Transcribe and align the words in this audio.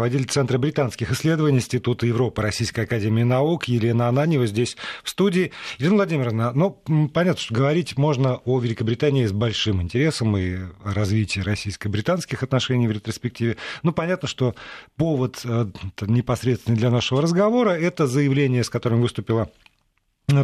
руководитель 0.00 0.30
Центра 0.30 0.56
британских 0.56 1.12
исследований 1.12 1.58
Института 1.58 2.06
Европы 2.06 2.40
Российской 2.40 2.84
Академии 2.84 3.22
Наук 3.22 3.64
Елена 3.64 4.08
Ананьева 4.08 4.46
здесь 4.46 4.78
в 5.04 5.10
студии. 5.10 5.52
Елена 5.76 5.96
Владимировна, 5.96 6.52
ну, 6.54 6.70
понятно, 7.12 7.38
что 7.38 7.52
говорить 7.52 7.98
можно 7.98 8.36
о 8.46 8.60
Великобритании 8.60 9.26
с 9.26 9.32
большим 9.32 9.82
интересом 9.82 10.38
и 10.38 10.54
о 10.54 10.94
развитии 10.94 11.40
российско-британских 11.40 12.42
отношений 12.42 12.88
в 12.88 12.92
ретроспективе. 12.92 13.58
Ну, 13.82 13.92
понятно, 13.92 14.26
что 14.26 14.54
повод 14.96 15.42
э, 15.44 15.66
непосредственный 16.00 16.78
для 16.78 16.88
нашего 16.88 17.20
разговора– 17.20 17.70
это 17.78 18.06
заявление, 18.06 18.64
с 18.64 18.70
которым 18.70 19.02
выступила 19.02 19.50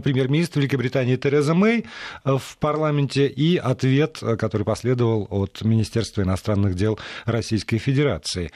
премьер-министр 0.02 0.61
Великобритании 0.61 1.16
Тереза 1.16 1.54
Мэй 1.54 1.86
э, 2.25 2.36
в 2.36 2.59
парламенте 2.59 3.27
и 3.27 3.57
ответ, 3.57 4.18
э, 4.20 4.36
который 4.36 4.64
последовал 4.64 5.27
от 5.30 5.62
Министерства 5.62 6.20
иностранных 6.20 6.75
дел 6.75 6.98
Российской 7.25 7.79
Федерации. 7.79 8.50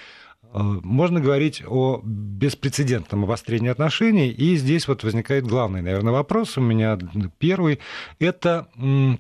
Э, 0.53 0.59
можно 0.61 1.21
говорить 1.21 1.63
о 1.67 2.01
беспрецедентном 2.05 3.25
обострении 3.25 3.69
отношений, 3.69 4.31
и 4.31 4.57
здесь 4.57 4.89
вот 4.89 5.05
возникает 5.05 5.47
главный, 5.47 5.83
наверное, 5.83 6.13
вопрос 6.13 6.57
у 6.59 6.61
меня 6.61 6.99
первый. 7.39 7.81
Это 8.19 8.69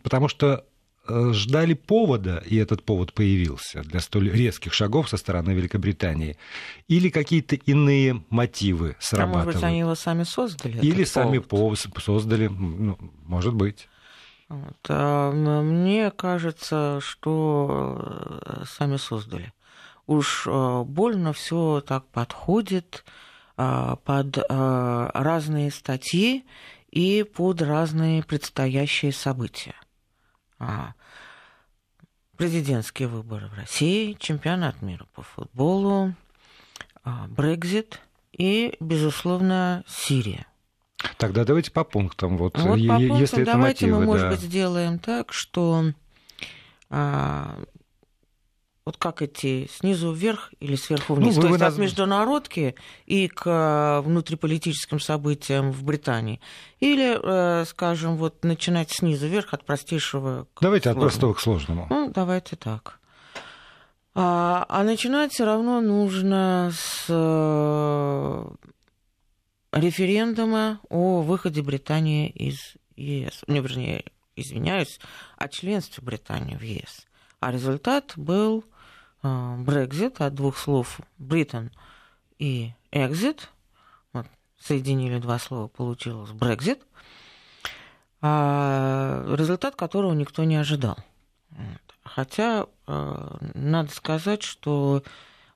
потому 0.02 0.29
что 0.29 0.65
Э, 1.11 1.33
ждали 1.33 1.74
повода, 1.74 2.43
и 2.47 2.57
этот 2.57 2.85
повод 2.85 3.12
появился 3.15 3.83
для 3.83 4.01
столь 4.01 4.30
резких 4.30 4.73
шагов 4.73 5.09
со 5.09 5.16
стороны 5.16 5.51
Великобритании, 5.51 6.37
или 6.87 7.09
какие-то 7.09 7.57
иные 7.57 8.23
мотивы 8.30 8.97
срабатывают? 9.01 9.35
А 9.35 9.47
может 9.47 9.55
быть, 9.55 9.65
они 9.65 9.79
его 9.80 9.95
сами 9.97 10.23
создали? 10.23 10.79
Или 10.79 11.05
сами 11.05 11.38
повод. 11.38 11.80
создали, 11.99 12.47
ну, 12.47 12.97
может 13.27 13.55
быть. 13.55 13.88
Вот. 14.49 14.77
А 14.88 15.33
мне 15.62 16.12
кажется, 16.12 17.01
что 17.02 18.41
э, 18.45 18.65
сами 18.66 18.97
создали. 18.97 19.52
Уж 20.10 20.48
э, 20.48 20.82
больно 20.84 21.32
все 21.32 21.80
так 21.87 22.06
подходит 22.09 23.05
под 23.56 24.38
разные 24.48 25.71
статьи 25.71 26.46
и 26.90 27.23
под 27.23 27.60
разные 27.62 28.23
предстоящие 28.23 29.12
события. 29.12 29.74
А, 30.59 30.95
президентские 32.37 33.09
выборы 33.09 33.48
в 33.48 33.54
России, 33.54 34.16
чемпионат 34.18 34.82
мира 34.82 35.07
по 35.15 35.23
футболу, 35.23 36.15
а, 37.04 37.26
Брекзит 37.29 38.01
и, 38.32 38.76
безусловно, 38.80 39.85
Сирия. 39.87 40.46
Тогда 41.16 41.45
давайте 41.45 41.70
по 41.70 41.85
пунктам. 41.85 42.37
Вот, 42.37 42.59
вот 42.59 42.65
по 42.65 42.96
пунктам 42.96 43.16
если 43.18 43.42
это 43.42 43.52
давайте 43.52 43.87
мотивы, 43.87 44.01
мы, 44.01 44.07
может 44.07 44.26
да. 44.26 44.30
быть, 44.30 44.40
сделаем 44.40 44.98
так, 44.98 45.32
что 45.32 45.92
а, 46.90 47.59
вот 48.84 48.96
как 48.96 49.23
идти 49.23 49.68
снизу 49.73 50.12
вверх 50.12 50.52
или 50.60 50.74
сверху 50.74 51.14
вниз, 51.14 51.36
ну, 51.36 51.42
то 51.42 51.48
есть 51.48 51.60
нас... 51.60 51.74
от 51.74 51.78
международки 51.78 52.74
и 53.06 53.28
к 53.28 53.46
э, 53.46 54.00
внутриполитическим 54.00 55.00
событиям 55.00 55.70
в 55.70 55.84
Британии, 55.84 56.40
или, 56.80 57.18
э, 57.23 57.64
скажем, 57.66 58.16
вот 58.16 58.45
начинать 58.45 58.90
снизу 58.90 59.26
вверх 59.28 59.52
от 59.52 59.64
простейшего 59.64 60.46
к 60.54 60.62
Давайте 60.62 60.84
сложному. 60.84 61.06
от 61.06 61.10
простого 61.10 61.34
к 61.34 61.40
сложному. 61.40 61.86
Ну, 61.90 62.10
давайте 62.12 62.56
так. 62.56 63.01
А, 64.14 64.66
а 64.69 64.82
начинать 64.82 65.32
все 65.32 65.44
равно 65.44 65.81
нужно 65.81 66.72
с 66.75 67.06
э, 67.08 68.44
референдума 69.72 70.81
о 70.88 71.22
выходе 71.22 71.62
Британии 71.62 72.28
из 72.28 72.75
ЕС. 72.97 73.42
Не, 73.47 73.60
вернее, 73.60 74.04
извиняюсь, 74.34 74.98
о 75.36 75.48
членстве 75.48 76.03
Британии 76.03 76.56
в 76.56 76.62
ЕС. 76.62 77.06
А 77.41 77.50
результат 77.50 78.12
был 78.16 78.65
Брекзит 79.22 80.21
от 80.21 80.34
двух 80.34 80.56
слов 80.56 81.00
Britain 81.19 81.71
и 82.38 82.72
Exit. 82.93 83.41
Вот, 84.12 84.27
соединили 84.59 85.19
два 85.19 85.38
слова, 85.38 85.69
получилось 85.69 86.31
Брекзит. 86.31 86.82
А 88.22 89.25
результат 89.37 89.76
которого 89.76 90.12
никто 90.12 90.44
не 90.44 90.56
ожидал. 90.56 90.98
Хотя 92.03 92.66
а, 92.87 93.38
надо 93.54 93.91
сказать, 93.91 94.43
что 94.43 95.03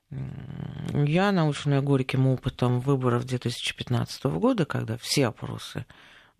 я, 0.09 1.31
наученная 1.31 1.81
горьким 1.81 2.27
опытом 2.27 2.79
выборов 2.79 3.25
2015 3.25 4.23
года, 4.25 4.65
когда 4.65 4.97
все 4.97 5.27
опросы 5.27 5.85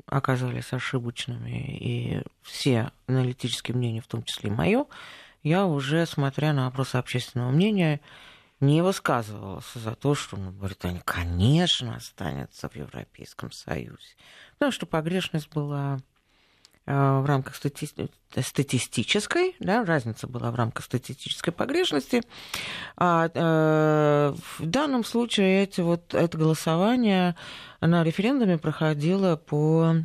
оказались 0.06 0.72
ошибочными, 0.72 1.78
и 1.78 2.22
все 2.42 2.92
аналитические 3.08 3.76
мнения, 3.76 4.02
в 4.02 4.08
том 4.08 4.24
числе 4.24 4.50
и 4.50 4.54
мое, 4.54 4.86
я 5.46 5.68
уже, 5.68 6.08
смотря 6.08 6.54
на 6.54 6.66
опросы 6.66 6.96
общественного 6.96 7.52
мнения, 7.52 8.02
не 8.60 8.82
высказывалась 8.82 9.72
за 9.76 9.96
то, 9.96 10.16
что 10.16 10.38
ну, 10.38 10.50
Британия, 10.50 11.04
конечно, 11.06 11.96
останется 11.96 12.68
в 12.68 12.76
Европейском 12.76 13.52
Союзе. 13.52 14.16
Потому 14.54 14.72
что 14.72 14.88
погрешность 14.88 15.50
была 15.54 16.00
э, 16.88 17.20
в 17.20 17.26
рамках 17.28 17.56
стати... 17.58 17.88
статистической, 18.42 19.56
да, 19.60 19.86
разница 19.86 20.26
была 20.26 20.50
в 20.50 20.56
рамках 20.56 20.84
статистической 20.84 21.54
погрешности. 21.54 22.24
А 22.98 23.30
э, 23.32 24.34
в 24.58 24.66
данном 24.66 25.04
случае 25.04 25.62
эти 25.62 25.82
вот, 25.82 26.16
это 26.16 26.40
голосование 26.40 27.36
на 27.82 28.04
референдуме 28.04 28.58
проходило 28.58 29.36
по 29.36 29.96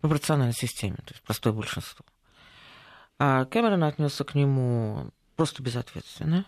пропорциональной 0.00 0.52
системе, 0.52 0.96
то 0.96 1.12
есть 1.12 1.22
простое 1.22 1.52
большинство. 1.52 2.04
А 3.24 3.44
Кэмерон 3.44 3.84
отнесся 3.84 4.24
к 4.24 4.34
нему 4.34 5.12
просто 5.36 5.62
безответственно. 5.62 6.44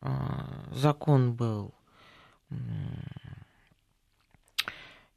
А, 0.00 0.48
закон 0.72 1.34
был 1.34 1.72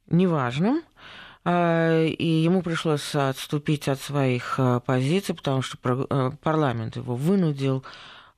неважным, 0.06 0.82
а, 1.44 2.04
и 2.04 2.24
ему 2.24 2.62
пришлось 2.62 3.12
отступить 3.16 3.88
от 3.88 4.00
своих 4.00 4.60
позиций, 4.86 5.34
потому 5.34 5.62
что 5.62 5.78
парламент 6.42 6.94
его 6.94 7.16
вынудил 7.16 7.84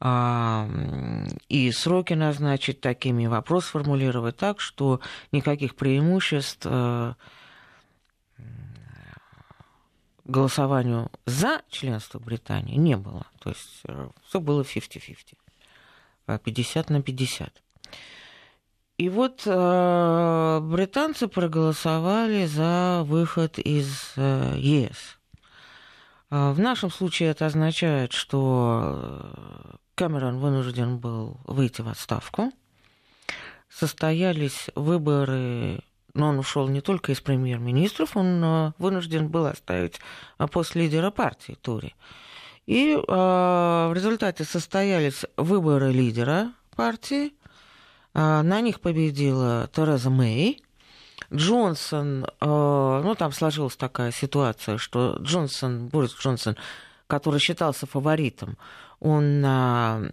и 0.00 1.72
сроки 1.74 2.14
назначить 2.14 2.80
такими, 2.80 3.26
вопрос 3.26 3.66
формулировать 3.66 4.38
так, 4.38 4.60
что 4.60 5.00
никаких 5.30 5.76
преимуществ 5.76 6.66
голосованию 10.24 11.10
за 11.26 11.62
членство 11.68 12.18
Британии 12.18 12.76
не 12.76 12.96
было. 12.96 13.26
То 13.40 13.50
есть 13.50 13.80
э, 13.86 14.08
все 14.26 14.40
было 14.40 14.62
50-50, 14.62 15.36
50 16.44 16.90
на 16.90 17.02
50. 17.02 17.62
И 18.98 19.08
вот 19.08 19.42
э, 19.46 20.60
британцы 20.62 21.26
проголосовали 21.26 22.46
за 22.46 23.02
выход 23.04 23.58
из 23.58 24.12
э, 24.16 24.54
ЕС. 24.58 25.18
Э, 26.30 26.52
в 26.52 26.60
нашем 26.60 26.90
случае 26.90 27.30
это 27.30 27.46
означает, 27.46 28.12
что 28.12 29.32
э, 29.34 29.76
Кэмерон 29.96 30.38
вынужден 30.38 30.98
был 30.98 31.40
выйти 31.44 31.80
в 31.80 31.88
отставку. 31.88 32.52
Состоялись 33.68 34.68
выборы 34.74 35.82
но 36.14 36.28
он 36.28 36.38
ушел 36.38 36.68
не 36.68 36.80
только 36.80 37.12
из 37.12 37.20
премьер-министров, 37.20 38.16
он 38.16 38.42
э, 38.44 38.72
вынужден 38.78 39.28
был 39.28 39.46
оставить 39.46 40.00
э, 40.38 40.46
пост 40.46 40.74
лидера 40.74 41.10
партии 41.10 41.56
Тури. 41.60 41.94
И 42.66 42.92
э, 42.92 42.98
в 42.98 43.92
результате 43.94 44.44
состоялись 44.44 45.24
выборы 45.36 45.92
лидера 45.92 46.52
партии. 46.76 47.32
На 48.14 48.60
них 48.60 48.80
победила 48.80 49.70
Тереза 49.74 50.10
Мэй. 50.10 50.62
Джонсон, 51.32 52.26
ну 52.42 53.14
там 53.18 53.32
сложилась 53.32 53.76
такая 53.76 54.12
ситуация, 54.12 54.76
что 54.76 55.16
Джонсон, 55.18 55.88
Борис 55.88 56.14
Джонсон, 56.14 56.58
который 57.06 57.40
считался 57.40 57.86
фаворитом, 57.86 58.58
он 59.00 59.40
на 59.40 60.10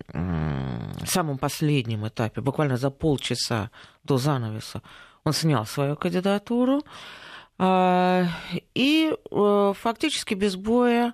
самом 1.05 1.37
последнем 1.37 2.07
этапе, 2.07 2.39
буквально 2.39 2.77
за 2.77 2.89
полчаса 2.89 3.69
до 4.05 4.17
занавеса, 4.17 4.81
он 5.29 5.34
снял 5.34 5.66
свою 5.66 5.96
кандидатуру. 5.96 6.84
А, 7.59 8.26
и 8.73 9.14
э, 9.14 9.73
фактически 9.78 10.34
без 10.34 10.55
боя 10.55 11.14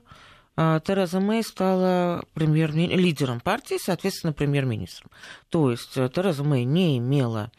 а, 0.55 0.79
Тереза 0.79 1.19
Мэй 1.19 1.43
стала 1.43 2.23
премьер 2.33 2.73
лидером 2.73 3.41
партии, 3.41 3.77
соответственно, 3.77 4.31
премьер-министром. 4.31 5.11
То 5.49 5.71
есть 5.71 5.97
э, 5.97 6.07
Тереза 6.07 6.43
Мэй 6.43 6.63
не 6.63 6.97
имела 6.97 7.51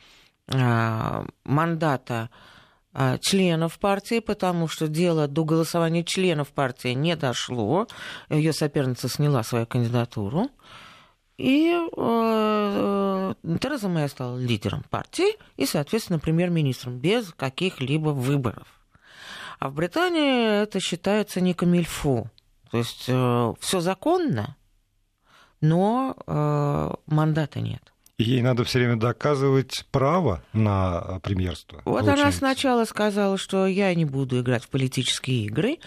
а, 0.49 1.27
мандата 1.45 2.31
членов 3.21 3.79
партии, 3.79 4.21
потому 4.21 4.69
что 4.69 4.89
дело 4.89 5.29
до 5.29 5.45
голосования 5.45 6.03
членов 6.03 6.49
партии 6.49 6.95
не 6.95 7.15
дошло. 7.15 7.87
Ее 8.31 8.55
соперница 8.55 9.11
сняла 9.11 9.43
свою 9.43 9.67
кандидатуру. 9.67 10.49
И 11.39 11.71
э, 11.71 13.35
Тереза 13.61 13.89
Мэй 13.89 14.09
стала 14.09 14.39
лидером 14.39 14.83
партии 14.89 15.37
и, 15.57 15.67
соответственно, 15.67 16.19
премьер-министром 16.19 16.99
без 16.99 17.33
каких-либо 17.37 18.11
выборов. 18.11 18.67
А 19.59 19.69
в 19.69 19.75
Британии 19.75 20.63
это 20.63 20.81
считается 20.81 21.41
не 21.41 21.55
камильфу. 21.55 22.31
То 22.71 22.79
есть 22.79 23.05
э, 23.09 23.55
все 23.61 23.81
законно, 23.81 24.57
но 25.61 26.17
э, 26.27 26.91
мандата 27.07 27.61
нет. 27.61 27.93
Ей 28.19 28.41
надо 28.41 28.65
все 28.65 28.79
время 28.79 28.97
доказывать 28.97 29.85
право 29.91 30.43
на 30.55 31.21
премьерство. 31.23 31.83
Вот 31.85 32.01
получается. 32.01 32.23
она 32.23 32.33
сначала 32.33 32.85
сказала, 32.87 33.37
что 33.37 33.67
я 33.67 33.95
не 33.95 34.07
буду 34.07 34.41
играть 34.41 34.65
в 34.65 34.71
политические 34.71 35.45
игры. 35.45 35.79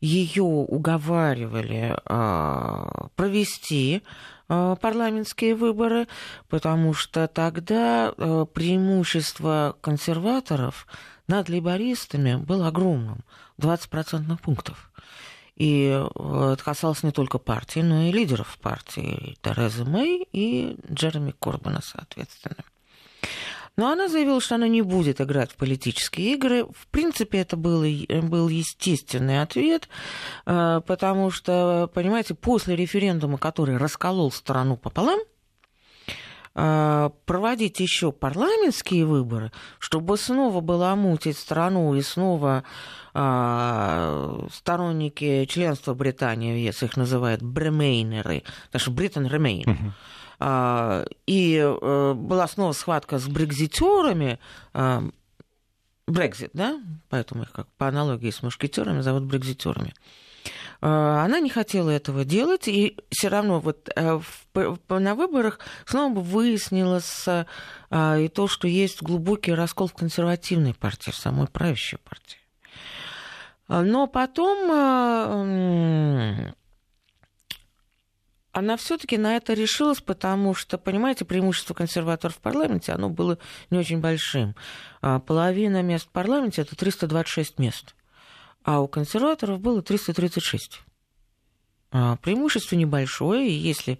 Ее 0.00 0.42
уговаривали 0.42 1.96
э, 2.04 3.08
провести 3.14 4.02
э, 4.02 4.35
парламентские 4.48 5.54
выборы, 5.54 6.06
потому 6.48 6.94
что 6.94 7.26
тогда 7.28 8.12
э, 8.16 8.46
преимущество 8.52 9.76
консерваторов 9.80 10.86
над 11.26 11.48
лейбористами 11.48 12.36
было 12.36 12.68
огромным 12.68 13.24
20 13.58 13.90
процентных 13.90 14.40
пунктов. 14.40 14.90
И 15.56 15.88
э, 15.88 16.52
это 16.52 16.62
касалось 16.62 17.02
не 17.02 17.12
только 17.12 17.38
партии, 17.38 17.80
но 17.80 18.02
и 18.02 18.12
лидеров 18.12 18.58
партии, 18.60 19.36
Терезы 19.42 19.84
Мэй 19.84 20.28
и 20.32 20.76
Джереми 20.92 21.32
Корбана, 21.32 21.80
соответственно. 21.82 22.64
Но 23.76 23.90
она 23.90 24.08
заявила, 24.08 24.40
что 24.40 24.54
она 24.54 24.68
не 24.68 24.80
будет 24.82 25.20
играть 25.20 25.52
в 25.52 25.56
политические 25.56 26.32
игры. 26.32 26.64
В 26.64 26.86
принципе, 26.90 27.38
это 27.38 27.56
был, 27.56 27.84
был 28.22 28.48
естественный 28.48 29.42
ответ, 29.42 29.88
э, 30.46 30.80
потому 30.86 31.30
что, 31.30 31.90
понимаете, 31.92 32.34
после 32.34 32.74
референдума, 32.74 33.36
который 33.36 33.76
расколол 33.76 34.32
страну 34.32 34.78
пополам, 34.78 35.20
э, 36.54 37.10
проводить 37.26 37.78
еще 37.80 38.12
парламентские 38.12 39.04
выборы, 39.04 39.52
чтобы 39.78 40.16
снова 40.16 40.62
было 40.62 40.94
мутить 40.94 41.36
страну 41.36 41.94
и 41.94 42.00
снова 42.00 42.64
а, 43.18 44.46
сторонники 44.52 45.46
членства 45.46 45.94
Британии 45.94 46.52
в 46.52 46.58
ЕС, 46.58 46.82
их 46.82 46.98
называют 46.98 47.40
бремейнеры, 47.40 48.42
что 48.74 48.90
Британ 48.90 49.26
ремейн. 49.26 49.94
И 50.38 51.56
э, 51.58 52.12
была 52.14 52.48
снова 52.48 52.72
схватка 52.72 53.18
с 53.18 53.26
брекзитерами, 53.26 54.38
Брекзит, 56.06 56.50
да, 56.52 56.80
поэтому 57.08 57.42
их 57.42 57.52
как 57.52 57.66
по 57.78 57.88
аналогии 57.88 58.30
с 58.30 58.40
мушкетерами 58.40 59.00
зовут 59.00 59.24
брекзитерами. 59.24 59.92
А, 60.80 61.24
она 61.24 61.40
не 61.40 61.50
хотела 61.50 61.90
этого 61.90 62.24
делать, 62.24 62.68
и 62.68 62.96
все 63.10 63.26
равно 63.26 63.58
вот 63.58 63.88
э, 63.96 64.20
на 64.88 65.14
выборах 65.16 65.58
снова 65.84 66.20
выяснилось 66.20 67.26
а, 67.90 68.18
и 68.18 68.28
то, 68.28 68.46
что 68.46 68.68
есть 68.68 69.02
глубокий 69.02 69.52
раскол 69.52 69.88
в 69.88 69.94
консервативной 69.94 70.74
партии, 70.74 71.10
в 71.10 71.16
самой 71.16 71.48
правящей 71.48 71.98
партии. 71.98 72.38
А, 73.66 73.82
но 73.82 74.06
потом 74.06 74.70
а, 74.70 76.52
она 78.56 78.78
все-таки 78.78 79.18
на 79.18 79.36
это 79.36 79.52
решилась, 79.52 80.00
потому 80.00 80.54
что, 80.54 80.78
понимаете, 80.78 81.26
преимущество 81.26 81.74
консерваторов 81.74 82.36
в 82.36 82.40
парламенте, 82.40 82.92
оно 82.92 83.10
было 83.10 83.36
не 83.68 83.76
очень 83.76 84.00
большим. 84.00 84.54
А, 85.02 85.20
половина 85.20 85.82
мест 85.82 86.06
в 86.06 86.10
парламенте 86.10 86.62
это 86.62 86.74
326 86.74 87.58
мест, 87.58 87.94
а 88.64 88.80
у 88.80 88.88
консерваторов 88.88 89.60
было 89.60 89.82
336. 89.82 90.80
Преимущество 91.90 92.76
небольшое, 92.76 93.46
и 93.46 93.52
если 93.52 93.98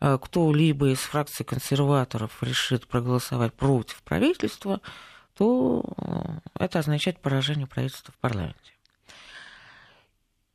кто-либо 0.00 0.88
из 0.88 1.00
фракции 1.00 1.44
консерваторов 1.44 2.42
решит 2.42 2.86
проголосовать 2.86 3.52
против 3.52 4.02
правительства, 4.02 4.80
то 5.36 5.84
это 6.58 6.78
означает 6.78 7.20
поражение 7.20 7.66
правительства 7.66 8.12
в 8.12 8.20
парламенте. 8.20 8.72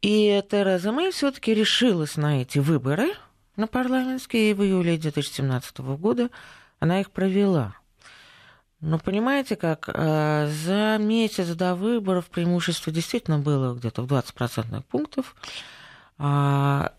И 0.02 0.44
Тереза 0.50 0.92
Мэй 0.92 1.12
все-таки 1.12 1.54
решилась 1.54 2.18
на 2.18 2.42
эти 2.42 2.60
выборы, 2.60 3.14
на 3.56 3.68
парламентские, 3.68 4.56
в 4.56 4.64
июле 4.64 4.98
2017 4.98 5.80
года 5.80 6.30
она 6.80 7.00
их 7.00 7.12
провела. 7.12 7.76
Но 8.82 9.00
понимаете 9.00 9.56
как, 9.56 9.90
э, 9.94 10.50
за 10.50 10.98
месяц 11.00 11.48
до 11.56 11.76
выборов 11.76 12.30
преимущество 12.30 12.92
действительно 12.92 13.40
было 13.40 13.74
где-то 13.76 14.02
в 14.02 14.08
20% 14.08 14.84
пунктов, 14.84 15.36
а, 16.18 16.94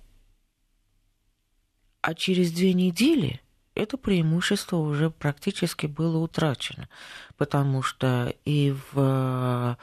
а 2.00 2.14
через 2.14 2.52
две 2.52 2.72
недели 2.72 3.40
это 3.74 3.98
преимущество 3.98 4.76
уже 4.76 5.10
практически 5.10 5.86
было 5.86 6.18
утрачено, 6.18 6.88
потому 7.36 7.82
что 7.82 8.32
и 8.44 8.74
в 8.92 9.76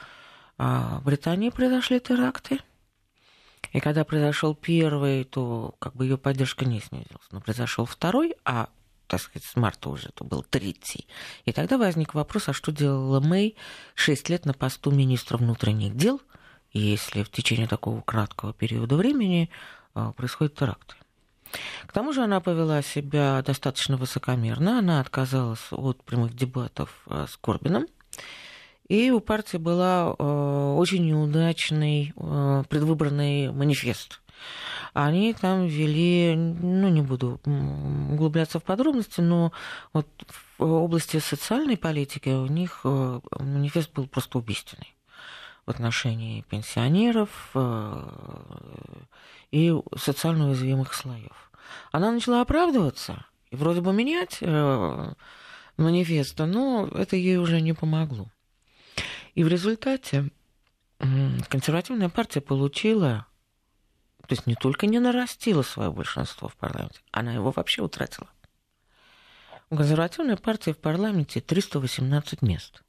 а, 0.57 1.01
Британии 1.03 1.49
произошли 1.49 1.99
теракты– 1.99 2.59
и 3.71 3.79
когда 3.79 4.03
произошел 4.03 4.53
первый, 4.53 5.23
то 5.23 5.75
как 5.79 5.95
бы 5.95 6.05
ее 6.05 6.17
поддержка 6.17 6.65
не 6.65 6.81
снизилась. 6.81 7.27
Но 7.31 7.39
произошел 7.39 7.85
второй, 7.85 8.35
а 8.43 8.69
так 9.07 9.21
сказать, 9.21 9.43
с 9.43 9.55
марта 9.57 9.89
уже 9.89 10.09
это 10.09 10.23
был 10.23 10.41
третий. 10.41 11.05
И 11.43 11.51
тогда 11.51 11.77
возник 11.77 12.13
вопрос, 12.13 12.47
а 12.47 12.53
что 12.53 12.71
делала 12.71 13.19
Мэй 13.19 13.57
шесть 13.93 14.29
лет 14.29 14.45
на 14.45 14.53
посту 14.53 14.89
министра 14.91 15.37
внутренних 15.37 15.97
дел, 15.97 16.21
если 16.71 17.23
в 17.23 17.29
течение 17.29 17.67
такого 17.67 18.01
краткого 18.01 18.53
периода 18.53 18.95
времени 18.95 19.49
а, 19.93 20.13
происходят 20.13 20.55
теракты. 20.55 20.95
К 21.85 21.91
тому 21.91 22.13
же 22.13 22.23
она 22.23 22.39
повела 22.39 22.81
себя 22.81 23.41
достаточно 23.41 23.97
высокомерно, 23.97 24.79
она 24.79 25.01
отказалась 25.01 25.67
от 25.71 26.01
прямых 26.03 26.33
дебатов 26.33 27.03
а, 27.07 27.27
с 27.27 27.35
Корбином, 27.35 27.87
и 28.87 29.09
у 29.11 29.19
партии 29.19 29.57
была 29.57 30.15
э, 30.17 30.75
очень 30.77 31.05
неудачный 31.05 32.13
э, 32.15 32.63
предвыборный 32.69 33.51
манифест. 33.51 34.21
Они 34.93 35.33
там 35.33 35.67
ввели, 35.67 36.35
ну, 36.35 36.89
не 36.89 37.01
буду 37.01 37.39
углубляться 37.45 38.59
в 38.59 38.63
подробности, 38.63 39.21
но 39.21 39.53
вот 39.93 40.07
в 40.57 40.63
области 40.63 41.19
социальной 41.19 41.77
политики 41.77 42.29
у 42.29 42.47
них 42.47 42.81
э, 42.83 43.19
манифест 43.39 43.93
был 43.93 44.07
просто 44.07 44.39
убийственный 44.39 44.95
в 45.65 45.69
отношении 45.69 46.41
пенсионеров 46.49 47.55
и 49.51 49.73
социально 49.95 50.47
уязвимых 50.47 50.93
слоев. 50.95 51.51
Она 51.91 52.11
начала 52.11 52.41
оправдываться 52.41 53.25
и 53.51 53.55
вроде 53.55 53.81
бы 53.81 53.93
менять 53.93 54.41
манифеста, 55.77 56.47
но 56.47 56.87
это 56.87 57.15
ей 57.15 57.37
уже 57.37 57.61
не 57.61 57.73
помогло. 57.73 58.27
И 59.35 59.43
в 59.43 59.47
результате 59.47 60.29
консервативная 61.49 62.09
партия 62.09 62.41
получила, 62.41 63.25
то 64.27 64.33
есть 64.33 64.45
не 64.45 64.55
только 64.55 64.87
не 64.87 64.99
нарастила 64.99 65.61
свое 65.61 65.91
большинство 65.91 66.47
в 66.47 66.55
парламенте, 66.55 66.99
она 67.11 67.33
его 67.33 67.51
вообще 67.51 67.81
утратила. 67.81 68.29
У 69.69 69.77
консервативной 69.77 70.35
партии 70.35 70.71
в 70.71 70.77
парламенте 70.77 71.39
318 71.39 72.41
мест. 72.41 72.83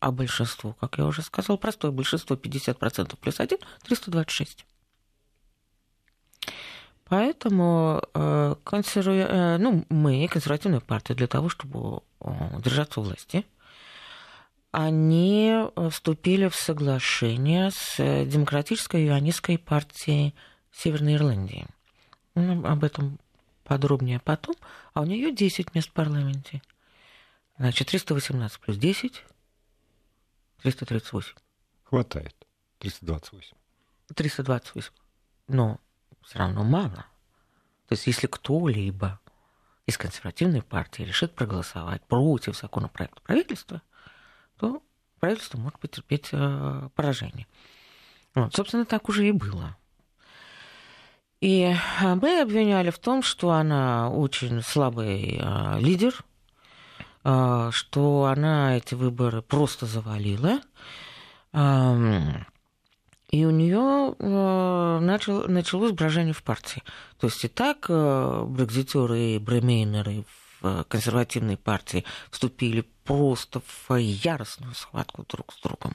А 0.00 0.12
большинство, 0.12 0.74
как 0.74 0.98
я 0.98 1.06
уже 1.06 1.22
сказал, 1.22 1.58
простое 1.58 1.90
большинство 1.90 2.36
50% 2.36 3.16
плюс 3.16 3.40
1, 3.40 3.58
326. 3.82 4.64
Поэтому 7.06 8.00
э, 8.14 8.54
консерв... 8.62 9.08
Э, 9.08 9.56
ну, 9.58 9.84
мы, 9.88 10.28
консервативная 10.28 10.78
партия, 10.78 11.14
для 11.14 11.26
того, 11.26 11.48
чтобы 11.48 12.02
держаться 12.20 13.00
у 13.00 13.02
власти– 13.02 13.44
они 14.70 15.50
э, 15.52 15.88
вступили 15.90 16.48
в 16.48 16.54
соглашение 16.54 17.70
с 17.70 17.98
э, 17.98 18.26
Демократической 18.26 19.06
юанистской 19.06 19.58
партией 19.58 20.34
Северной 20.72 21.14
Ирландии. 21.14 21.66
Ну, 22.34 22.66
об 22.66 22.84
этом 22.84 23.18
подробнее 23.64 24.20
потом. 24.20 24.54
А 24.92 25.00
у 25.00 25.04
нее 25.04 25.34
10 25.34 25.74
мест 25.74 25.88
в 25.88 25.92
парламенте. 25.92 26.62
Значит, 27.58 27.88
318 27.88 28.60
плюс 28.60 28.76
10, 28.76 29.24
338. 30.62 31.34
Хватает. 31.84 32.34
328. 32.78 33.56
328. 34.14 34.92
Но 35.48 35.80
все 36.22 36.38
равно 36.38 36.62
мало. 36.62 37.06
То 37.88 37.94
есть, 37.94 38.06
если 38.06 38.26
кто-либо 38.26 39.18
из 39.86 39.96
консервативной 39.96 40.62
партии 40.62 41.02
решит 41.02 41.34
проголосовать 41.34 42.04
против 42.04 42.56
законопроекта 42.56 43.22
правительства, 43.22 43.82
то 44.58 44.82
правительство 45.20 45.58
может 45.58 45.78
потерпеть 45.78 46.28
э, 46.32 46.88
поражение. 46.94 47.46
Вот, 48.34 48.54
собственно, 48.54 48.84
так 48.84 49.08
уже 49.08 49.26
и 49.26 49.32
было. 49.32 49.76
И 51.40 51.72
мы 52.00 52.40
обвиняли 52.40 52.90
в 52.90 52.98
том, 52.98 53.22
что 53.22 53.50
она 53.50 54.10
очень 54.10 54.60
слабый 54.62 55.38
э, 55.40 55.78
лидер, 55.80 56.24
э, 57.24 57.70
что 57.72 58.24
она 58.24 58.76
эти 58.76 58.94
выборы 58.94 59.40
просто 59.42 59.86
завалила. 59.86 60.60
Э, 61.52 62.40
и 63.30 63.44
у 63.44 63.50
нее 63.50 64.14
э, 64.18 64.98
начал, 65.00 65.48
началось 65.48 65.92
брожение 65.92 66.32
в 66.32 66.42
партии. 66.42 66.82
То 67.20 67.28
есть 67.28 67.44
и 67.44 67.48
так 67.48 67.86
э, 67.88 68.44
брекзитеры 68.48 69.34
и 69.34 69.38
бремейнеры 69.38 70.24
в 70.60 70.84
консервативной 70.88 71.56
партии 71.56 72.04
вступили 72.30 72.84
просто 73.08 73.60
в 73.60 73.94
яростную 73.96 74.74
схватку 74.74 75.24
друг 75.26 75.52
с 75.54 75.60
другом. 75.62 75.94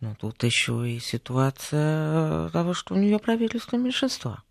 Но 0.00 0.14
тут 0.14 0.44
еще 0.44 0.88
и 0.88 1.00
ситуация 1.00 2.50
того, 2.50 2.74
что 2.74 2.94
у 2.94 2.98
нее 2.98 3.18
правительство 3.18 3.76
меньшинства. 3.76 4.42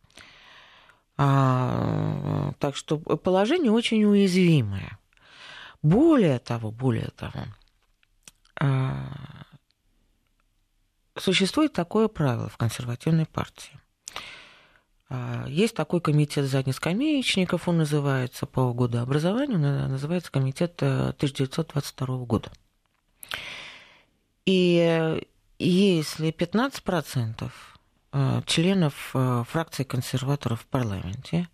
А, 1.17 2.53
так 2.59 2.75
что 2.75 2.97
положение 2.97 3.71
очень 3.71 4.03
уязвимое. 4.03 4.97
Более 5.83 6.39
того, 6.39 6.71
более 6.71 7.11
того, 7.11 7.45
существует 11.15 11.73
такое 11.73 12.07
правило 12.07 12.49
в 12.49 12.57
консервативной 12.57 13.27
партии. 13.27 13.79
Есть 15.47 15.75
такой 15.75 16.01
комитет 16.01 16.45
заднескамеечников, 16.45 17.67
он 17.67 17.77
называется 17.77 18.47
по 18.47 18.73
году 18.73 18.97
образования, 18.97 19.55
он 19.55 19.91
называется 19.91 20.31
комитет 20.31 20.81
1922 20.81 22.17
года. 22.25 22.51
И 24.45 25.21
если 25.57 26.31
15% 26.31 27.51
э, 28.11 28.41
членов 28.45 29.11
э, 29.13 29.43
фракции 29.47 29.83
консерваторов 29.83 30.61
в 30.61 30.67
парламенте 30.67 31.49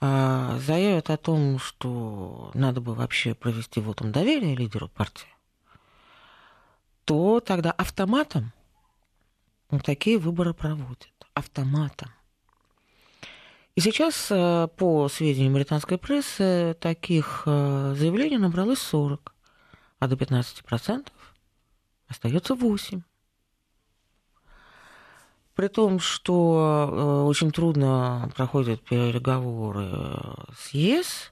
э, 0.00 0.58
заявят 0.60 1.10
о 1.10 1.16
том, 1.16 1.58
что 1.58 2.50
надо 2.54 2.80
бы 2.80 2.94
вообще 2.94 3.34
провести 3.34 3.80
вотум 3.80 4.12
доверия 4.12 4.54
лидеру 4.54 4.88
партии, 4.88 5.28
то 7.04 7.40
тогда 7.40 7.72
автоматом 7.72 8.52
такие 9.84 10.18
выборы 10.18 10.54
проводят. 10.54 11.10
Автоматом. 11.34 12.10
И 13.78 13.80
сейчас, 13.80 14.26
по 14.26 15.08
сведениям 15.08 15.54
британской 15.54 15.98
прессы, 15.98 16.76
таких 16.80 17.42
заявлений 17.44 18.36
набралось 18.36 18.80
40, 18.80 19.32
а 20.00 20.08
до 20.08 20.16
15% 20.16 21.06
остается 22.08 22.56
8. 22.56 23.02
При 25.54 25.68
том, 25.68 26.00
что 26.00 26.90
э, 26.90 27.28
очень 27.28 27.52
трудно 27.52 28.28
проходят 28.34 28.82
переговоры 28.82 30.34
с 30.58 30.70
ЕС, 30.70 31.30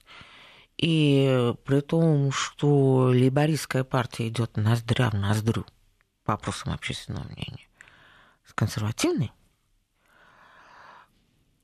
и 0.77 1.53
при 1.65 1.81
том, 1.81 2.31
что 2.31 3.07
лейбористская 3.07 3.83
партия 3.83 4.29
идет 4.29 4.55
ноздря 4.55 5.09
в 5.09 5.15
ноздрю 5.15 5.65
по 6.23 6.31
вопросам 6.31 6.71
общественного 6.71 7.25
мнения 7.25 7.67
с 8.45 8.53
консервативной, 8.53 9.33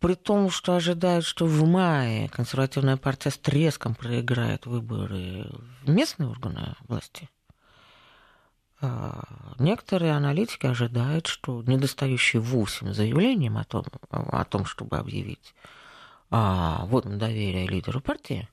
при 0.03 0.15
том, 0.15 0.51
что 0.51 0.75
ожидают, 0.75 1.25
что 1.25 1.45
в 1.45 1.65
мае 1.65 2.29
консервативная 2.29 2.97
партия 2.97 3.31
с 3.31 3.37
треском 3.37 3.95
проиграет 3.95 4.65
выборы 4.67 5.49
в 5.83 5.89
местные 5.89 6.29
органы 6.29 6.75
власти– 6.87 7.29
а, 8.85 9.23
некоторые 9.59 10.11
аналитики 10.11 10.65
ожидают, 10.65 11.27
что 11.27 11.63
недостающие 11.63 12.41
8 12.41 12.91
заявлением 12.91 13.57
о 13.57 13.63
том, 13.63 13.85
о 14.09 14.43
том 14.43 14.65
чтобы 14.65 14.97
объявить 14.97 15.55
о 16.29 16.85
водном 16.87 17.17
доверии 17.17 17.65
лидеру 17.65 18.01
партии, 18.01 18.49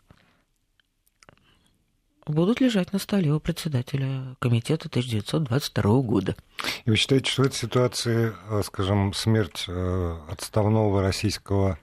будут 2.27 2.61
лежать 2.61 2.93
на 2.93 2.99
столе 2.99 3.33
у 3.33 3.41
председателя 3.41 4.37
комитета 4.39 4.89
1922 4.89 6.01
года. 6.03 6.37
И 6.85 6.91
вы 6.91 6.97
считаете, 6.97 7.31
что 7.31 7.45
эта 7.45 7.57
ситуация, 7.57 8.35
э, 8.51 8.63
скажем, 8.65 9.13
смерть 9.13 9.65
э, 9.69 10.17
отставного 10.29 11.03
российского 11.03 11.79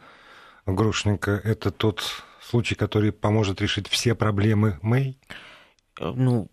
грушника, 0.65 1.32
это 1.44 1.72
тот 1.72 2.03
случай, 2.41 2.75
который 2.75 3.12
поможет 3.12 3.62
решить 3.62 3.88
все 3.88 4.15
проблемы 4.15 4.79
Мэй? 4.82 5.17
Э, 6.00 6.12
ну, 6.15 6.50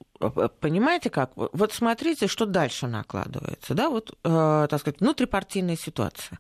понимаете 0.61 1.11
как? 1.11 1.33
Вот 1.37 1.73
смотрите, 1.73 2.27
что 2.27 2.47
дальше 2.47 2.87
накладывается. 2.87 3.75
Да, 3.75 3.91
вот, 3.91 4.17
э, 4.25 4.67
так 4.71 4.81
сказать, 4.81 5.01
внутрипартийная 5.01 5.77
ситуация. 5.77 6.39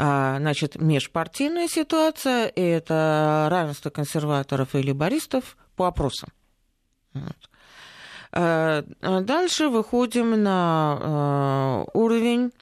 А, 0.00 0.38
значит, 0.38 0.76
межпартийная 0.80 1.66
ситуация– 1.66 2.52
это 2.56 3.48
равенство 3.50 3.90
консерваторов 3.90 4.76
и 4.76 4.82
либористов 4.82 5.56
по 5.74 5.88
опросам. 5.88 6.30
Вот. 7.14 7.50
А 8.30 8.82
дальше 9.00 9.68
выходим 9.68 10.42
на 10.42 11.84
уровень 11.94 12.52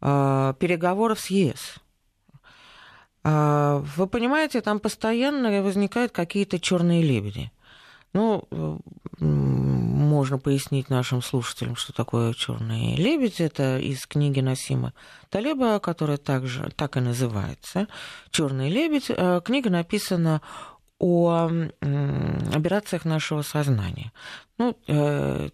переговоров 0.00 1.20
с 1.20 1.26
ЕС. 1.26 1.76
Вы 3.22 4.06
понимаете, 4.08 4.60
там 4.60 4.80
постоянно 4.80 5.62
возникают 5.62 6.12
какие-то 6.12 6.58
черные 6.58 7.02
лебеди. 7.02 7.50
Ну, 8.16 8.48
э, 8.50 8.76
можно 9.20 10.38
пояснить 10.38 10.88
нашим 10.88 11.20
слушателям, 11.20 11.76
что 11.76 11.92
такое 11.92 12.32
черный 12.32 12.96
лебедь. 12.96 13.42
Это 13.42 13.78
из 13.78 14.06
книги 14.06 14.40
Насима 14.40 14.94
Талеба, 15.28 15.78
которая 15.80 16.16
также 16.16 16.72
так 16.76 16.96
и 16.96 17.00
называется. 17.00 17.88
Черный 18.30 18.70
лебедь. 18.70 19.10
Э, 19.10 19.42
книга 19.44 19.68
написана 19.68 20.40
о 20.98 21.50
операциях 22.54 23.04
нашего 23.04 23.42
сознания. 23.42 24.12
Ну, 24.58 24.76
э, 24.86 25.50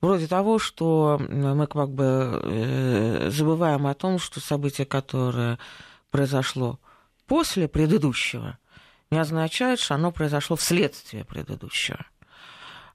вроде 0.00 0.28
того, 0.28 0.58
что 0.58 1.18
мы 1.18 1.66
как 1.66 1.90
бы 1.90 2.40
э, 2.44 3.30
забываем 3.30 3.86
о 3.86 3.94
том, 3.94 4.18
что 4.20 4.40
событие, 4.40 4.86
которое 4.86 5.58
произошло 6.10 6.78
после 7.26 7.66
предыдущего, 7.66 8.58
не 9.10 9.18
означает, 9.18 9.80
что 9.80 9.94
оно 9.94 10.12
произошло 10.12 10.54
вследствие 10.56 11.24
предыдущего. 11.24 12.06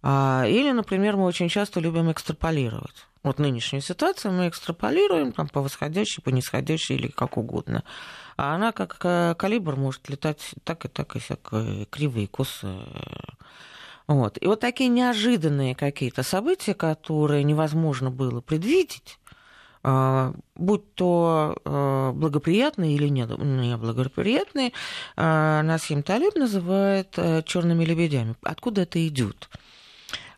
А, 0.01 0.45
или, 0.47 0.71
например, 0.71 1.17
мы 1.17 1.25
очень 1.25 1.49
часто 1.49 1.79
любим 1.79 2.11
экстраполировать. 2.11 3.07
Вот 3.23 3.39
нынешнюю 3.39 3.81
ситуацию 3.81 4.33
мы 4.33 4.49
экстраполируем 4.49 5.31
там, 5.31 5.47
по 5.47 5.61
восходящей, 5.61 6.21
по 6.21 6.29
нисходящей 6.29 6.95
или 6.95 7.07
как 7.07 7.37
угодно. 7.37 7.83
А 8.37 8.55
она 8.55 8.71
как 8.71 8.97
калибр 9.37 9.75
может 9.75 10.09
летать 10.09 10.55
так 10.63 10.85
и 10.85 10.87
так, 10.87 11.15
и 11.15 11.19
всякие 11.19 11.85
кривые 11.85 12.27
косы. 12.27 12.67
Вот. 14.07 14.37
И 14.41 14.47
вот 14.47 14.59
такие 14.59 14.89
неожиданные 14.89 15.75
какие-то 15.75 16.23
события, 16.23 16.73
которые 16.73 17.43
невозможно 17.43 18.11
было 18.11 18.41
предвидеть, 18.41 19.17
а, 19.85 20.33
будь 20.55 20.93
то 20.95 21.57
а, 21.65 22.11
благоприятные 22.13 22.95
или 22.95 23.07
неблагоприятные, 23.09 24.71
а, 25.15 25.61
Насим 25.61 26.03
Талиб 26.03 26.35
называет 26.35 27.17
черными 27.45 27.83
лебедями. 27.85 28.35
Откуда 28.43 28.81
это 28.81 29.05
идет? 29.07 29.49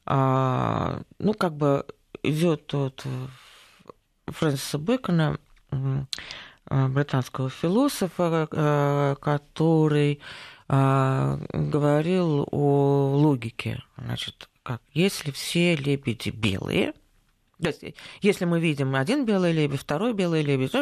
Ну, 0.07 1.33
как 1.37 1.55
бы 1.57 1.85
идет 2.21 2.71
от 2.75 3.03
Фрэнсиса 4.27 4.77
Бэкона, 4.77 5.39
британского 6.69 7.49
философа, 7.49 9.17
который 9.21 10.19
говорил 10.67 12.47
о 12.51 13.11
логике. 13.15 13.83
Значит, 13.97 14.49
как 14.63 14.81
если 14.93 15.31
все 15.31 15.75
лебеди 15.75 16.29
белые– 16.29 16.93
то 17.61 17.69
есть, 17.69 17.83
если 18.21 18.45
мы 18.45 18.59
видим 18.59 18.95
один 18.95 19.25
белый 19.25 19.53
лебедь, 19.53 19.79
второй 19.79 20.13
белый 20.13 20.43
лебедь, 20.43 20.73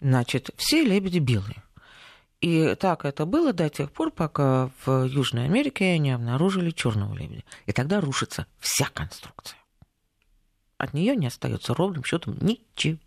значит, 0.00 0.50
все 0.56 0.84
лебеди 0.84 1.18
белые. 1.18 1.62
И 2.40 2.76
так 2.78 3.04
это 3.04 3.26
было 3.26 3.52
до 3.52 3.68
тех 3.68 3.90
пор, 3.90 4.10
пока 4.10 4.70
в 4.84 5.06
Южной 5.06 5.46
Америке 5.46 5.98
не 5.98 6.12
обнаружили 6.12 6.70
черного 6.70 7.14
лебедя. 7.14 7.42
И 7.66 7.72
тогда 7.72 8.00
рушится 8.00 8.46
вся 8.60 8.88
конструкция. 8.92 9.58
От 10.78 10.94
нее 10.94 11.16
не 11.16 11.26
остается 11.26 11.74
ровным 11.74 12.04
счетом 12.04 12.36
ничего. 12.40 12.98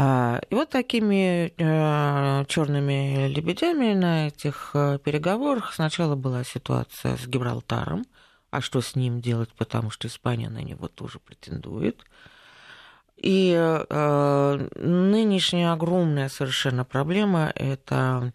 А, 0.00 0.40
и 0.48 0.54
вот 0.54 0.70
такими 0.70 1.52
э, 1.58 2.44
черными 2.46 3.26
лебедями 3.26 3.94
на 3.94 4.28
этих 4.28 4.70
э, 4.74 5.00
переговорах 5.02 5.74
сначала 5.74 6.14
была 6.14 6.44
ситуация 6.44 7.16
с 7.16 7.26
Гибралтаром, 7.26 8.06
а 8.52 8.60
что 8.60 8.80
с 8.80 8.94
ним 8.94 9.20
делать, 9.20 9.48
потому 9.58 9.90
что 9.90 10.06
Испания 10.06 10.50
на 10.50 10.62
него 10.62 10.86
тоже 10.86 11.18
претендует. 11.18 12.04
И 13.16 13.52
э, 13.58 14.68
нынешняя 14.76 15.72
огромная 15.72 16.28
совершенно 16.28 16.84
проблема– 16.84 17.50
это 17.56 18.32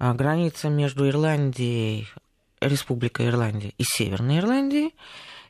э, 0.00 0.12
граница 0.12 0.70
между 0.70 1.08
Ирландией, 1.08 2.08
Республикой 2.60 3.28
Ирландия 3.28 3.74
и 3.78 3.84
Северной 3.84 4.38
Ирландией. 4.38 4.96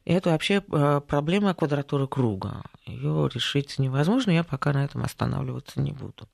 Это 0.04 0.30
вообще 0.30 0.62
э, 0.72 1.00
проблема 1.06 1.54
квадратуры 1.54 2.06
круга. 2.06 2.62
Ее 2.86 3.28
решить 3.32 3.78
невозможно, 3.78 4.30
я 4.30 4.44
пока 4.44 4.72
на 4.72 4.84
этом 4.84 5.02
останавливаться 5.02 5.80
не 5.80 5.92
буду. 5.92 6.28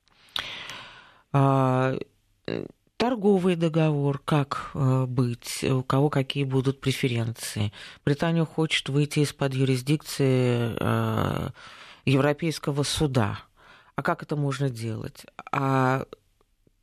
А, 1.32 1.96
торговый 2.96 3.56
договор, 3.56 4.20
как 4.24 4.70
э, 4.74 5.04
быть, 5.06 5.62
у 5.64 5.82
кого 5.82 6.08
какие 6.10 6.44
будут 6.44 6.80
преференции. 6.80 7.72
Британия 8.04 8.44
хочет 8.44 8.88
выйти 8.88 9.20
из-под 9.20 9.54
юрисдикции 9.54 10.74
э, 10.78 11.50
Европейского 12.04 12.82
суда. 12.84 13.40
А 13.96 14.02
как 14.02 14.22
это 14.22 14.36
можно 14.36 14.70
делать? 14.70 15.26
А 15.52 16.04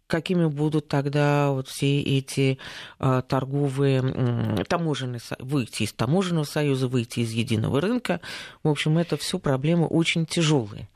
какими 0.07 0.45
будут 0.45 0.87
тогда 0.87 1.51
вот 1.51 1.67
все 1.67 2.01
эти 2.01 2.57
э, 2.99 3.21
торговые, 3.27 4.63
таможенные, 4.67 5.21
выйти 5.39 5.83
из 5.83 5.93
таможенного 5.93 6.43
союза, 6.43 6.87
выйти 6.87 7.21
из 7.21 7.31
единого 7.31 7.81
рынка. 7.81 8.21
В 8.63 8.69
общем, 8.69 8.97
это 8.97 9.17
все 9.17 9.39
проблемы 9.39 9.87
очень 9.87 10.25
тяжелые. 10.25 10.89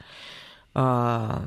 А, 0.74 1.44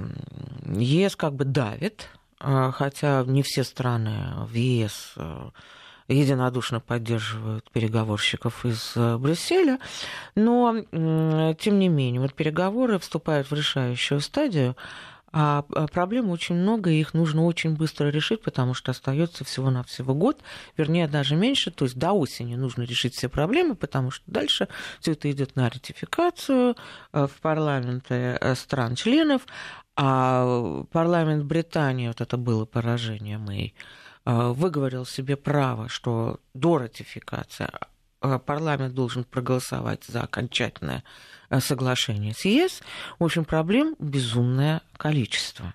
ЕС 0.66 1.14
как 1.14 1.34
бы 1.34 1.44
давит 1.44 2.08
а, 2.40 2.72
хотя 2.72 3.22
не 3.26 3.42
все 3.42 3.62
страны 3.62 4.34
в 4.46 4.54
ЕС 4.54 5.14
единодушно 6.08 6.80
поддерживают 6.80 7.70
переговорщиков 7.70 8.66
из 8.66 8.94
Брюсселя, 8.96 9.78
но, 10.34 10.80
тем 10.90 11.78
не 11.78 11.88
менее, 11.88 12.20
вот 12.20 12.34
переговоры 12.34 12.98
вступают 12.98 13.48
в 13.48 13.54
решающую 13.54 14.18
стадию, 14.18 14.74
а, 15.32 15.64
а 15.74 15.86
проблем 15.86 16.28
очень 16.30 16.56
много, 16.56 16.90
и 16.90 16.98
их 16.98 17.14
нужно 17.14 17.44
очень 17.44 17.76
быстро 17.76 18.08
решить, 18.08 18.42
потому 18.42 18.74
что 18.74 18.90
остается 18.90 19.44
всего-навсего 19.44 20.12
год, 20.12 20.40
вернее, 20.76 21.06
даже 21.06 21.36
меньше, 21.36 21.70
то 21.70 21.84
есть 21.84 21.96
до 21.96 22.12
осени 22.12 22.56
нужно 22.56 22.82
решить 22.82 23.14
все 23.14 23.28
проблемы, 23.28 23.76
потому 23.76 24.10
что 24.10 24.24
дальше 24.26 24.66
все 24.98 25.12
это 25.12 25.30
идет 25.30 25.54
на 25.54 25.70
ратификацию 25.70 26.74
э, 27.12 27.26
в 27.28 27.40
парламенты 27.40 28.14
э, 28.14 28.54
стран-членов, 28.56 29.42
а 29.94 30.82
парламент 30.90 31.44
Британии, 31.44 32.08
вот 32.08 32.20
это 32.20 32.36
было 32.36 32.64
поражение 32.64 33.38
Мэй, 33.38 33.74
э, 34.24 34.48
выговорил 34.48 35.06
себе 35.06 35.36
право, 35.36 35.88
что 35.88 36.40
до 36.54 36.78
ратификации 36.78 37.68
парламент 38.44 38.94
должен 38.94 39.24
проголосовать 39.24 40.04
за 40.04 40.22
окончательное 40.22 41.04
Э, 41.50 41.60
соглашения 41.60 42.32
с 42.32 42.44
ЕС, 42.44 42.80
в 43.18 43.24
общем, 43.24 43.44
проблем 43.44 43.96
безумное 43.98 44.82
количество. 44.96 45.74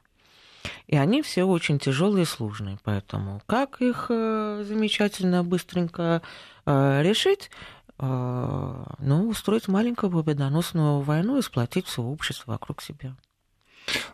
И 0.88 0.96
они 0.96 1.22
все 1.22 1.44
очень 1.44 1.79
тяжелые 1.79 2.24
и 2.24 2.25
сложные. 2.25 2.79
Поэтому 2.84 3.41
как 3.46 3.82
их 3.82 4.08
э, 4.10 4.63
замечательно, 4.65 5.44
быстренько 5.44 6.22
э, 6.65 7.01
решить? 7.03 7.51
Ну, 7.98 9.29
устроить 9.29 9.70
маленькую 9.70 10.12
победоносную 10.12 11.00
войну 11.00 11.38
и 11.38 11.41
сплотить 11.41 11.88
все 11.88 12.01
общество 12.01 12.51
вокруг 12.51 12.82
себя. 12.82 13.15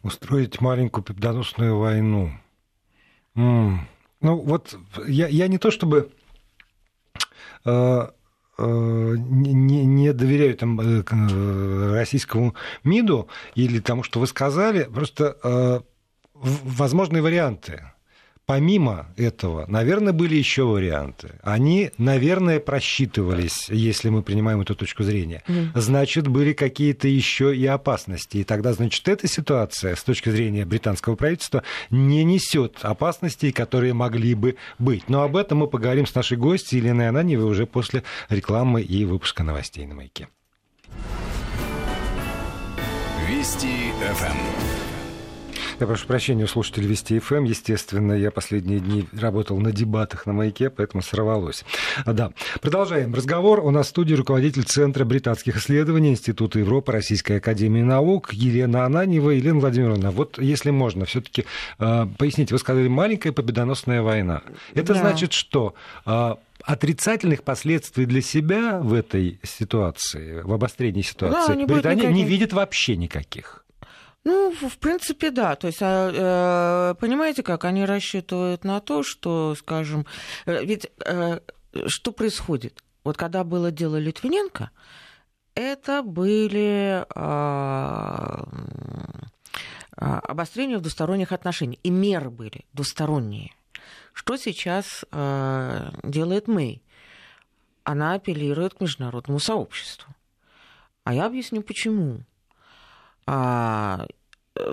Устроить 0.03 0.61
маленькую 0.61 1.03
победоносную 1.03 1.75
войну. 1.75 2.31
М-м. 3.33 3.87
Ну, 4.19 4.39
вот 4.39 4.77
я, 5.07 5.27
я 5.29 5.47
не 5.47 5.57
то 5.57 5.71
чтобы 5.71 6.11
Э, 7.65 8.07
не, 9.17 9.85
не 9.85 10.13
доверяю 10.13 10.55
там, 10.57 10.79
э, 10.79 11.03
э, 11.09 11.93
российскому 11.93 12.55
МИДу 12.83 13.27
или 13.55 13.79
тому, 13.79 14.03
что 14.03 14.19
вы 14.19 14.27
сказали, 14.27 14.83
просто 14.83 15.83
возможные 16.33 17.21
варианты. 17.21 17.91
Помимо 18.51 19.07
этого, 19.15 19.63
наверное, 19.69 20.11
были 20.11 20.35
еще 20.35 20.63
варианты. 20.63 21.39
Они, 21.41 21.91
наверное, 21.97 22.59
просчитывались, 22.59 23.69
если 23.69 24.09
мы 24.09 24.23
принимаем 24.23 24.59
эту 24.59 24.75
точку 24.75 25.03
зрения. 25.03 25.41
Значит, 25.73 26.27
были 26.27 26.51
какие-то 26.51 27.07
еще 27.07 27.55
и 27.55 27.65
опасности. 27.65 28.39
И 28.39 28.43
тогда, 28.43 28.73
значит, 28.73 29.07
эта 29.07 29.29
ситуация 29.29 29.95
с 29.95 30.03
точки 30.03 30.27
зрения 30.27 30.65
британского 30.65 31.15
правительства 31.15 31.63
не 31.91 32.25
несет 32.25 32.79
опасностей, 32.81 33.53
которые 33.53 33.93
могли 33.93 34.33
бы 34.33 34.57
быть. 34.79 35.07
Но 35.07 35.21
об 35.21 35.37
этом 35.37 35.59
мы 35.59 35.67
поговорим 35.67 36.05
с 36.05 36.13
нашей 36.13 36.35
гостью 36.35 36.79
Еленой 36.79 37.07
Ананьевой 37.07 37.49
уже 37.49 37.65
после 37.65 38.03
рекламы 38.27 38.81
и 38.81 39.05
выпуска 39.05 39.43
новостей 39.43 39.85
на 39.85 39.95
маяке. 39.95 40.27
Вести 43.29 43.93
ФМ. 44.13 44.80
Я 45.81 45.87
прошу 45.87 46.05
прощения 46.05 46.43
у 46.43 46.47
слушателей 46.47 46.87
Вести 46.87 47.17
ФМ. 47.17 47.35
Эм. 47.37 47.43
Естественно, 47.45 48.13
я 48.13 48.29
последние 48.29 48.79
дни 48.79 49.07
работал 49.13 49.57
на 49.57 49.71
дебатах 49.71 50.27
на 50.27 50.33
маяке, 50.33 50.69
поэтому 50.69 51.01
сорвалось. 51.01 51.65
А, 52.05 52.13
да. 52.13 52.33
Продолжаем 52.61 53.15
разговор. 53.15 53.61
У 53.61 53.71
нас 53.71 53.87
в 53.87 53.89
студии 53.89 54.13
руководитель 54.13 54.61
Центра 54.61 55.05
британских 55.05 55.57
исследований 55.57 56.11
Института 56.11 56.59
Европы 56.59 56.91
Российской 56.91 57.37
Академии 57.37 57.81
Наук 57.81 58.31
Елена 58.31 58.85
Ананьева. 58.85 59.31
Елена 59.31 59.59
Владимировна, 59.59 60.11
вот 60.11 60.37
если 60.37 60.69
можно, 60.69 61.05
все-таки 61.05 61.45
э, 61.79 62.05
поясните, 62.15 62.53
вы 62.53 62.59
сказали 62.59 62.87
маленькая 62.87 63.31
победоносная 63.31 64.03
война. 64.03 64.43
Это 64.75 64.93
да. 64.93 64.99
значит 64.99 65.33
что? 65.33 65.73
Э, 66.05 66.35
отрицательных 66.63 67.41
последствий 67.41 68.05
для 68.05 68.21
себя 68.21 68.79
в 68.83 68.93
этой 68.93 69.39
ситуации, 69.41 70.41
в 70.41 70.53
обострении 70.53 71.01
ситуации, 71.01 71.55
да, 71.55 71.65
Британия 71.65 72.11
не 72.11 72.23
видит 72.23 72.53
вообще 72.53 72.95
никаких. 72.97 73.65
Ну, 74.23 74.51
в 74.51 74.77
принципе, 74.77 75.31
да. 75.31 75.55
То 75.55 75.67
есть, 75.67 75.79
а, 75.81 76.91
э, 76.91 76.95
понимаете, 76.99 77.41
как 77.41 77.65
они 77.65 77.85
рассчитывают 77.85 78.63
на 78.63 78.79
то, 78.79 79.01
что, 79.03 79.55
скажем, 79.55 80.05
э, 80.45 80.63
ведь 80.63 80.91
э, 81.05 81.39
что 81.87 82.11
происходит? 82.11 82.83
Вот 83.03 83.17
когда 83.17 83.43
было 83.43 83.71
дело 83.71 83.97
Литвиненко, 83.97 84.69
это 85.55 86.03
были 86.03 87.03
а, 87.15 88.47
а, 89.97 90.19
обострения 90.19 90.77
в 90.77 90.81
двусторонних 90.81 91.31
отношениях, 91.31 91.79
и 91.83 91.89
меры 91.89 92.29
были 92.29 92.65
двусторонние. 92.73 93.53
Что 94.13 94.37
сейчас 94.37 95.03
делает 96.03 96.47
Мэй? 96.47 96.83
Она 97.83 98.13
апеллирует 98.13 98.75
к 98.75 98.81
международному 98.81 99.39
сообществу. 99.39 100.13
А 101.03 101.13
я 101.13 101.25
объясню, 101.25 101.63
почему. 101.63 102.21
А, 103.33 104.07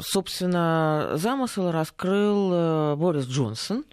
собственно, 0.00 1.12
замысел 1.14 1.70
раскрыл 1.70 2.50
э, 2.52 2.96
Борис 2.96 3.26
Джонсон, 3.26 3.84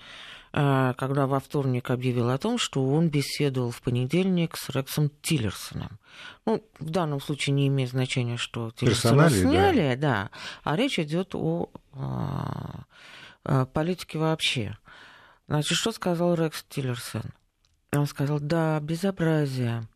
э, 0.53 0.95
когда 0.97 1.27
во 1.27 1.39
вторник 1.39 1.91
объявил 1.91 2.31
о 2.31 2.37
том, 2.39 2.57
что 2.57 2.83
он 2.83 3.09
беседовал 3.09 3.69
в 3.69 3.83
понедельник 3.83 4.57
с 4.57 4.71
Рексом 4.71 5.11
Тиллерсоном. 5.21 5.99
Ну, 6.47 6.63
в 6.79 6.89
данном 6.89 7.21
случае 7.21 7.53
не 7.53 7.67
имеет 7.67 7.91
значения, 7.91 8.37
что 8.37 8.71
Тиллерсона 8.71 9.29
сняли, 9.29 9.93
да. 9.93 10.23
да, 10.23 10.29
а 10.63 10.75
речь 10.75 10.97
идет 10.97 11.35
о, 11.35 11.69
о, 11.93 12.85
о 13.43 13.65
политике 13.67 14.17
вообще. 14.17 14.75
Значит, 15.47 15.77
что 15.77 15.91
сказал 15.91 16.33
Рекс 16.33 16.65
Тиллерсон? 16.69 17.25
Он 17.91 18.07
сказал, 18.07 18.39
да, 18.39 18.79
безобразие. 18.79 19.87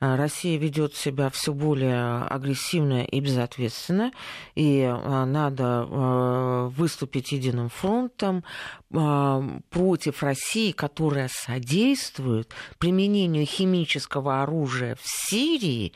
А, 0.00 0.16
Россия 0.16 0.58
ведет 0.58 0.94
себя 0.94 1.28
все 1.30 1.52
более 1.52 2.22
агрессивно 2.22 3.02
и 3.02 3.20
безответственно, 3.20 4.12
и 4.54 4.82
а, 4.82 5.24
надо 5.24 5.64
а, 5.64 6.68
выступить 6.68 7.32
единым 7.32 7.68
фронтом 7.68 8.44
против 8.90 10.22
России, 10.22 10.72
которая 10.72 11.28
содействует 11.30 12.50
применению 12.78 13.44
химического 13.44 14.42
оружия 14.42 14.94
в 14.94 15.02
Сирии, 15.04 15.92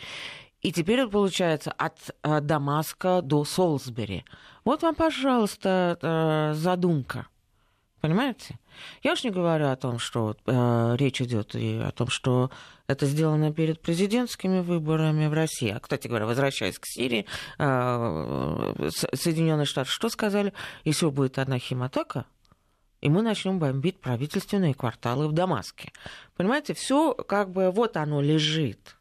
и 0.60 0.72
теперь 0.72 1.06
получается 1.06 1.72
от 1.72 1.96
Дамаска 2.22 3.22
до 3.22 3.44
Солсбери. 3.44 4.26
Вот 4.64 4.82
вам, 4.82 4.94
пожалуйста, 4.94 6.52
задумка. 6.54 7.28
Понимаете? 8.02 8.58
Я 9.04 9.12
уж 9.12 9.22
не 9.22 9.30
говорю 9.30 9.68
о 9.68 9.76
том, 9.76 10.00
что 10.00 10.36
э, 10.44 10.96
речь 10.98 11.22
идет 11.22 11.54
и 11.54 11.78
о 11.78 11.92
том, 11.92 12.08
что 12.08 12.50
это 12.92 13.06
сделано 13.06 13.52
перед 13.52 13.80
президентскими 13.80 14.60
выборами 14.60 15.26
в 15.26 15.32
России. 15.32 15.70
А, 15.70 15.80
кстати 15.80 16.08
говоря, 16.08 16.26
возвращаясь 16.26 16.78
к 16.78 16.86
Сирии, 16.86 17.26
э, 17.58 18.88
Соединенные 19.14 19.66
Штаты 19.66 19.90
что 19.90 20.08
сказали? 20.08 20.52
Если 20.84 21.06
будет 21.06 21.38
одна 21.38 21.58
химатака, 21.58 22.26
и 23.00 23.08
мы 23.08 23.22
начнем 23.22 23.58
бомбить 23.58 24.00
правительственные 24.00 24.74
кварталы 24.74 25.26
в 25.26 25.32
Дамаске. 25.32 25.92
Понимаете, 26.36 26.72
все 26.72 27.14
как 27.14 27.50
бы 27.50 27.70
вот 27.70 27.96
оно 27.96 28.20
лежит 28.20 28.96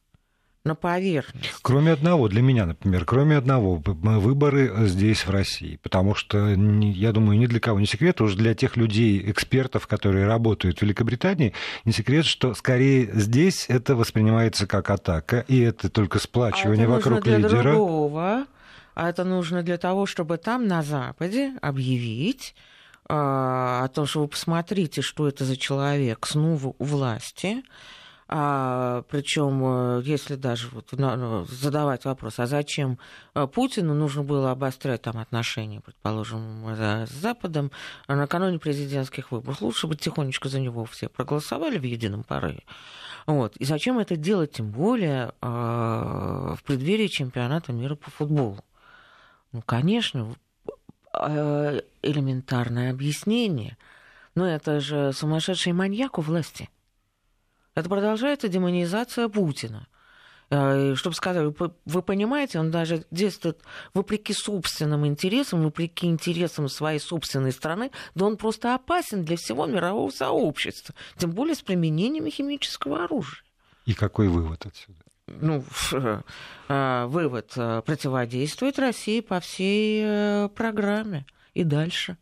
на 0.63 0.75
поверхность. 0.75 1.53
Кроме 1.61 1.91
одного, 1.91 2.27
для 2.27 2.41
меня, 2.41 2.65
например, 2.65 3.05
кроме 3.05 3.37
одного, 3.37 3.81
выборы 3.83 4.87
здесь, 4.87 5.25
в 5.25 5.29
России. 5.31 5.79
Потому 5.81 6.13
что, 6.13 6.49
я 6.49 7.11
думаю, 7.11 7.39
ни 7.39 7.47
для 7.47 7.59
кого 7.59 7.79
не 7.79 7.87
секрет, 7.87 8.21
уже 8.21 8.37
для 8.37 8.53
тех 8.53 8.77
людей, 8.77 9.21
экспертов, 9.31 9.87
которые 9.87 10.27
работают 10.27 10.79
в 10.79 10.81
Великобритании, 10.83 11.53
не 11.85 11.91
секрет, 11.91 12.25
что 12.25 12.53
скорее 12.53 13.09
здесь 13.13 13.65
это 13.69 13.95
воспринимается 13.95 14.67
как 14.67 14.89
атака, 14.89 15.43
и 15.47 15.59
это 15.59 15.89
только 15.89 16.19
сплачивание 16.19 16.85
а 16.85 16.89
это 16.89 16.91
вокруг 16.91 17.23
для 17.23 17.37
лидера. 17.37 17.71
Другого. 17.71 18.45
А 18.93 19.09
это 19.09 19.23
нужно 19.23 19.63
для 19.63 19.77
того, 19.77 20.05
чтобы 20.05 20.37
там, 20.37 20.67
на 20.67 20.83
Западе, 20.83 21.53
объявить 21.61 22.53
а, 23.07 23.85
о 23.85 23.87
том, 23.87 24.05
что 24.05 24.21
вы 24.21 24.27
посмотрите, 24.27 25.01
что 25.01 25.27
это 25.27 25.43
за 25.43 25.57
человек 25.57 26.27
снова 26.27 26.75
у 26.77 26.83
власти, 26.83 27.63
а, 28.33 29.03
причем, 29.09 29.61
э, 29.61 30.01
если 30.05 30.35
даже 30.35 30.69
вот 30.69 30.93
ну, 30.93 31.43
задавать 31.43 32.05
вопрос, 32.05 32.39
а 32.39 32.47
зачем 32.47 32.97
э, 33.35 33.45
Путину 33.45 33.93
нужно 33.93 34.23
было 34.23 34.51
обострять 34.51 35.01
там 35.01 35.17
отношения, 35.17 35.81
предположим, 35.81 36.65
с 36.69 37.09
Западом 37.09 37.71
накануне 38.07 38.57
президентских 38.57 39.33
выборов? 39.33 39.61
Лучше 39.61 39.87
бы 39.87 39.97
тихонечко 39.97 40.47
за 40.47 40.61
него 40.61 40.85
все 40.85 41.09
проголосовали 41.09 41.77
в 41.77 41.83
едином 41.83 42.23
порыве. 42.23 42.63
Вот. 43.27 43.57
И 43.57 43.65
зачем 43.65 43.99
это 43.99 44.15
делать, 44.15 44.53
тем 44.53 44.71
более 44.71 45.33
э, 45.41 45.45
в 46.57 46.63
преддверии 46.65 47.07
чемпионата 47.07 47.73
мира 47.73 47.95
по 47.95 48.11
футболу? 48.11 48.63
Ну, 49.51 49.61
конечно, 49.61 50.33
элементарное 51.13 52.91
объяснение. 52.91 53.75
Но 54.35 54.47
это 54.47 54.79
же 54.79 55.11
сумасшедший 55.11 55.73
маньяк 55.73 56.17
у 56.17 56.21
власти– 56.21 56.69
это 57.75 57.89
продолжается 57.89 58.47
демонизация 58.47 59.29
Путина. 59.29 59.87
Э, 60.49 60.95
чтобы 60.95 61.15
сказать, 61.15 61.53
вы 61.85 62.01
понимаете, 62.01 62.59
он 62.59 62.71
даже 62.71 63.05
действует 63.09 63.61
вопреки 63.93 64.33
собственным 64.33 65.07
интересам, 65.07 65.63
вопреки 65.63 66.07
интересам 66.07 66.67
своей 66.67 66.99
собственной 66.99 67.53
страны, 67.53 67.91
да 68.15 68.25
он 68.25 68.35
просто 68.35 68.75
опасен 68.75 69.23
для 69.23 69.37
всего 69.37 69.65
мирового 69.65 70.11
сообщества, 70.11 70.93
тем 71.15 71.31
более 71.31 71.55
с 71.55 71.61
применением 71.61 72.29
химического 72.29 73.05
оружия. 73.05 73.43
И 73.85 73.93
какой 73.93 74.27
вывод 74.27 74.65
отсюда? 74.65 74.99
ну, 75.27 75.63
э, 76.67 77.05
вывод 77.05 77.53
противодействует 77.53 78.77
России 78.79 79.21
по 79.21 79.39
всей 79.39 80.49
программе 80.49 81.25
и 81.53 81.63
дальше 81.63 82.17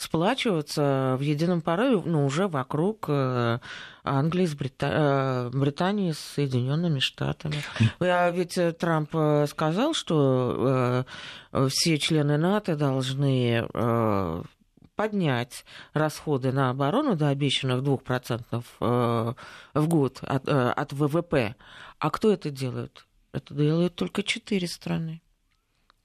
сплачиваться 0.00 1.16
в 1.18 1.20
едином 1.20 1.60
порыве, 1.60 2.00
ну, 2.06 2.24
уже 2.24 2.48
вокруг 2.48 3.04
э, 3.08 3.58
Англии 4.02 4.46
с 4.46 4.54
Брита... 4.54 5.50
Э, 5.52 5.56
Британии 5.56 6.12
с 6.12 6.18
Соединенными 6.18 7.00
Штатами. 7.00 7.56
А 8.00 8.30
ведь 8.30 8.56
э, 8.56 8.72
Трамп 8.72 9.10
сказал, 9.46 9.92
что 9.92 11.04
все 11.68 11.98
члены 11.98 12.38
НАТО 12.38 12.76
должны 12.76 13.66
поднять 14.96 15.64
расходы 15.92 16.50
на 16.50 16.70
оборону 16.70 17.14
до 17.14 17.28
обещанных 17.28 17.82
2% 17.82 18.64
в 18.80 19.86
год 19.86 20.18
от, 20.22 20.48
от 20.48 20.92
ВВП. 20.92 21.56
А 21.98 22.10
кто 22.10 22.32
это 22.32 22.50
делает? 22.50 23.06
Это 23.32 23.52
делают 23.54 23.96
только 23.96 24.22
четыре 24.22 24.66
страны. 24.66 25.20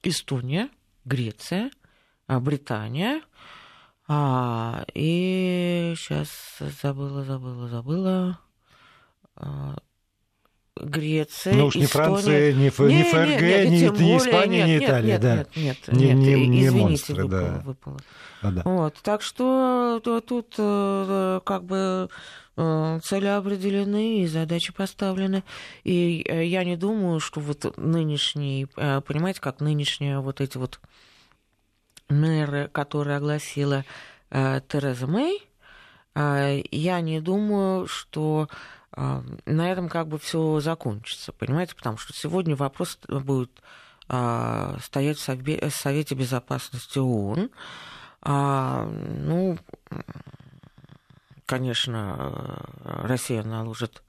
Эстония, 0.04 0.70
Греция, 1.06 1.72
Британия, 2.28 3.22
а, 4.08 4.86
и 4.94 5.94
сейчас 5.98 6.30
забыла, 6.82 7.24
забыла, 7.24 7.68
забыла. 7.68 8.40
А, 9.36 9.76
Греция, 10.78 11.54
Ну 11.54 11.68
уж 11.68 11.76
не 11.76 11.86
Эстония... 11.86 12.08
Франция, 12.08 12.54
не, 12.54 12.68
Ф... 12.68 12.80
не 12.80 13.04
ФРГ, 13.04 13.42
нет, 13.42 13.70
нет, 13.70 14.00
ни, 14.00 14.04
ни 14.04 14.18
Испания, 14.18 14.66
нет, 14.66 14.82
ни 14.82 14.86
Италия, 14.86 15.14
нет, 15.14 15.22
да. 15.22 15.36
Нет, 15.38 15.48
нет, 15.56 15.88
не, 15.88 16.14
нет, 16.14 16.18
не, 16.18 16.34
извините, 16.34 16.58
не 16.60 16.70
монстры, 16.70 17.24
выпало, 17.24 17.42
да. 17.42 17.62
выпало. 17.66 17.98
А, 18.42 18.52
да. 18.52 18.62
Вот, 18.66 18.96
так 19.02 19.22
что 19.22 20.02
тут 20.04 20.56
э, 20.58 21.40
как 21.46 21.64
бы 21.64 22.10
э, 22.58 23.00
цели 23.04 23.28
определены 23.28 24.20
и 24.20 24.28
задачи 24.28 24.74
поставлены. 24.74 25.44
И 25.86 26.26
э, 26.28 26.46
я 26.46 26.66
не 26.66 26.76
думаю, 26.76 27.22
что 27.22 27.40
вот 27.40 27.78
нынешний, 27.78 28.68
понимаете, 28.76 29.40
как 29.40 29.62
нынешние 29.62 30.20
вот 30.20 30.42
эти 30.42 30.58
вот 30.58 30.82
меры, 32.10 32.70
которые 32.72 33.18
огласила 33.18 33.84
э, 34.30 34.62
Тереза 34.68 35.08
Мэй, 35.08 35.48
э, 36.16 36.62
я 36.72 37.02
не 37.02 37.20
думаю, 37.20 37.88
что 37.88 38.50
э, 38.96 39.22
на 39.46 39.72
этом 39.72 39.90
как 39.90 40.08
бы 40.08 40.20
все 40.20 40.60
закончится, 40.60 41.32
понимаете, 41.32 41.76
потому 41.76 41.98
что 41.98 42.14
сегодня 42.14 42.56
вопрос 42.56 43.00
будет 43.08 43.52
э, 44.10 44.78
стоять 44.82 45.18
в 45.18 45.28
Сове- 45.28 45.70
Совете 45.70 46.16
Безопасности 46.16 47.00
ООН. 47.00 47.50
А, 48.28 48.86
ну, 48.88 49.58
конечно, 51.46 52.66
Россия 52.84 53.44
наложит 53.44 54.02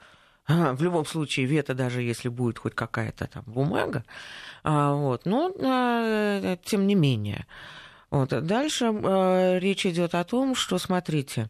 в 0.48 0.82
любом 0.82 1.04
случае 1.04 1.46
вето, 1.46 1.74
даже 1.74 2.02
если 2.02 2.28
будет 2.28 2.59
хоть 2.59 2.74
какая-то 2.74 3.26
там 3.26 3.42
бумага. 3.46 4.04
А, 4.62 4.94
вот. 4.94 5.26
Но, 5.26 5.50
э, 5.59 6.56
тем 6.64 6.87
не 6.87 6.94
менее, 6.94 7.46
вот. 8.11 8.29
Дальше 8.47 8.87
э, 8.87 9.59
речь 9.59 9.87
идет 9.87 10.14
о 10.14 10.25
том, 10.25 10.55
что, 10.55 10.79
смотрите, 10.79 11.49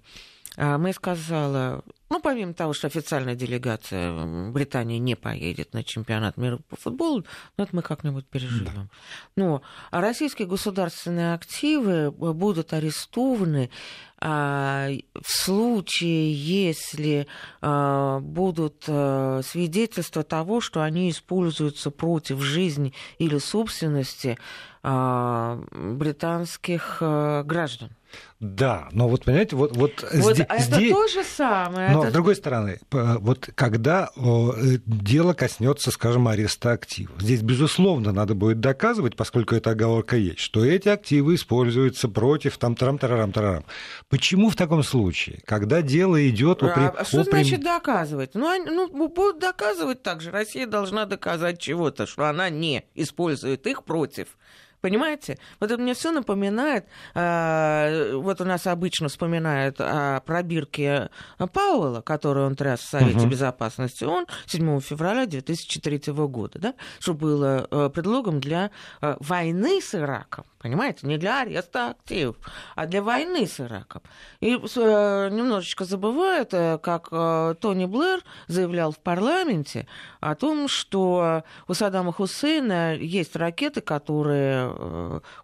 э, 0.56 0.76
мы 0.78 0.92
сказала, 0.92 1.82
ну, 2.08 2.20
помимо 2.20 2.54
того, 2.54 2.72
что 2.72 2.86
официальная 2.86 3.34
делегация 3.34 4.50
Британии 4.50 4.98
не 4.98 5.16
поедет 5.16 5.74
на 5.74 5.82
чемпионат 5.82 6.36
мира 6.36 6.58
по 6.68 6.76
футболу, 6.76 7.24
ну, 7.56 7.64
это 7.64 7.74
мы 7.74 7.82
как-нибудь 7.82 8.26
переживем. 8.26 8.72
Да. 8.74 8.88
Но 9.36 9.62
российские 9.90 10.46
государственные 10.46 11.34
активы 11.34 12.12
будут 12.12 12.72
арестованы 12.72 13.70
а, 14.18 14.88
в 15.14 15.30
случае, 15.30 16.32
если 16.32 17.26
а, 17.60 18.20
будут 18.20 18.84
а, 18.88 19.42
свидетельства 19.42 20.22
того, 20.22 20.60
что 20.60 20.82
они 20.82 21.10
используются 21.10 21.90
против 21.90 22.40
жизни 22.40 22.94
или 23.18 23.38
собственности 23.38 24.38
британских 24.82 26.98
граждан. 27.00 27.90
Да, 28.38 28.88
но 28.92 29.08
вот 29.08 29.24
понимаете, 29.24 29.56
вот, 29.56 29.74
вот, 29.74 30.02
вот 30.12 30.34
здесь, 30.34 30.46
это 30.46 30.58
здесь... 30.58 30.92
то 30.92 31.08
же 31.08 31.24
самое. 31.24 31.90
Но 31.90 32.02
это... 32.02 32.10
с 32.10 32.12
другой 32.12 32.36
стороны, 32.36 32.78
вот 32.90 33.48
когда 33.54 34.10
э, 34.14 34.78
дело 34.84 35.32
коснется, 35.32 35.90
скажем, 35.90 36.28
ареста 36.28 36.72
активов, 36.72 37.18
здесь 37.22 37.40
безусловно 37.40 38.12
надо 38.12 38.34
будет 38.34 38.60
доказывать, 38.60 39.16
поскольку 39.16 39.54
эта 39.54 39.70
оговорка 39.70 40.16
есть, 40.16 40.40
что 40.40 40.66
эти 40.66 40.88
активы 40.90 41.36
используются 41.36 42.10
против 42.10 42.58
там 42.58 42.76
трам 42.76 42.98
тарарам 42.98 43.32
тарарам. 43.32 43.64
Почему 44.10 44.50
в 44.50 44.56
таком 44.56 44.82
случае, 44.82 45.40
когда 45.46 45.80
дело 45.80 46.28
идет 46.28 46.62
о, 46.62 46.66
а, 46.66 47.04
что 47.06 47.20
о 47.20 47.24
значит 47.24 47.62
доказывать? 47.62 48.34
Ну, 48.34 48.50
они, 48.50 48.66
ну 48.66 49.08
будут 49.08 49.38
доказывать 49.38 50.02
так 50.02 50.20
же. 50.20 50.30
Россия 50.30 50.66
должна 50.66 51.06
доказать 51.06 51.58
чего-то, 51.58 52.06
что 52.06 52.28
она 52.28 52.50
не 52.50 52.84
использует 52.94 53.66
их 53.66 53.84
против 53.84 54.36
Понимаете? 54.80 55.38
Вот 55.60 55.70
это 55.70 55.80
мне 55.80 55.94
все 55.94 56.12
напоминает, 56.12 56.86
э, 57.14 58.14
вот 58.14 58.40
у 58.40 58.44
нас 58.44 58.66
обычно 58.66 59.08
вспоминают 59.08 59.76
о 59.80 60.20
пробирке 60.20 61.10
Пауэлла, 61.38 62.02
которую 62.02 62.46
он 62.46 62.56
тряс 62.56 62.80
в 62.80 62.90
Совете 62.90 63.20
угу. 63.20 63.28
Безопасности 63.28 64.04
ООН 64.04 64.26
7 64.46 64.80
февраля 64.80 65.26
2003 65.26 66.12
года, 66.12 66.58
да, 66.58 66.74
что 66.98 67.14
было 67.14 67.66
э, 67.70 67.90
предлогом 67.92 68.40
для 68.40 68.70
э, 69.00 69.16
войны 69.20 69.80
с 69.80 69.94
Ираком. 69.94 70.44
Понимаете, 70.66 71.06
не 71.06 71.16
для 71.16 71.42
ареста 71.42 71.90
активов, 71.90 72.36
а 72.74 72.86
для 72.86 73.00
войны 73.00 73.46
с 73.46 73.60
Ираком. 73.60 74.02
И 74.40 74.54
э, 74.54 75.28
немножечко 75.30 75.84
забывают, 75.84 76.52
э, 76.54 76.78
как 76.78 77.08
э, 77.12 77.54
Тони 77.60 77.84
Блэр 77.86 78.20
заявлял 78.48 78.90
в 78.90 78.98
парламенте 78.98 79.86
о 80.20 80.34
том, 80.34 80.66
что 80.66 81.44
у 81.68 81.74
Саддама 81.74 82.12
Хусейна 82.12 82.96
есть 82.96 83.36
ракеты, 83.36 83.80
которые 83.80 84.65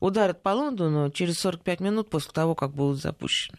ударят 0.00 0.42
по 0.42 0.50
Лондону 0.50 1.10
через 1.10 1.38
45 1.40 1.80
минут 1.80 2.10
после 2.10 2.32
того, 2.32 2.54
как 2.54 2.72
будут 2.72 3.00
запущены. 3.00 3.58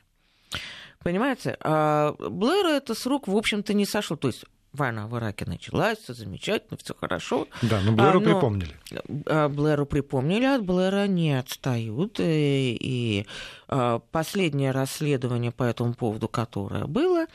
Понимаете? 1.04 1.58
А 1.60 2.13
Блэра 2.17 2.69
это 2.69 2.95
срок, 2.95 3.28
в 3.28 3.36
общем-то, 3.36 3.73
не 3.73 3.86
сошел. 3.86 4.15
То 4.15 4.30
есть 4.30 4.45
война 4.73 5.08
в 5.08 5.17
Ираке 5.17 5.45
началась, 5.45 5.99
все 5.99 6.13
замечательно, 6.13 6.78
все 6.78 6.93
хорошо. 6.95 7.47
Да, 7.62 7.80
но 7.82 7.91
Блэру 7.91 8.19
а, 8.19 8.21
но 8.21 8.26
припомнили. 8.26 9.49
Блэру 9.49 9.86
припомнили, 9.86 10.45
от 10.45 10.63
Блэра 10.63 11.08
не 11.08 11.38
отстают. 11.38 12.19
И, 12.19 12.78
и 12.80 13.28
а, 13.67 13.99
последнее 13.99 14.71
расследование 14.71 15.52
по 15.52 15.63
этому 15.63 15.93
поводу, 15.93 16.28
которое 16.28 16.86
было, 16.86 17.28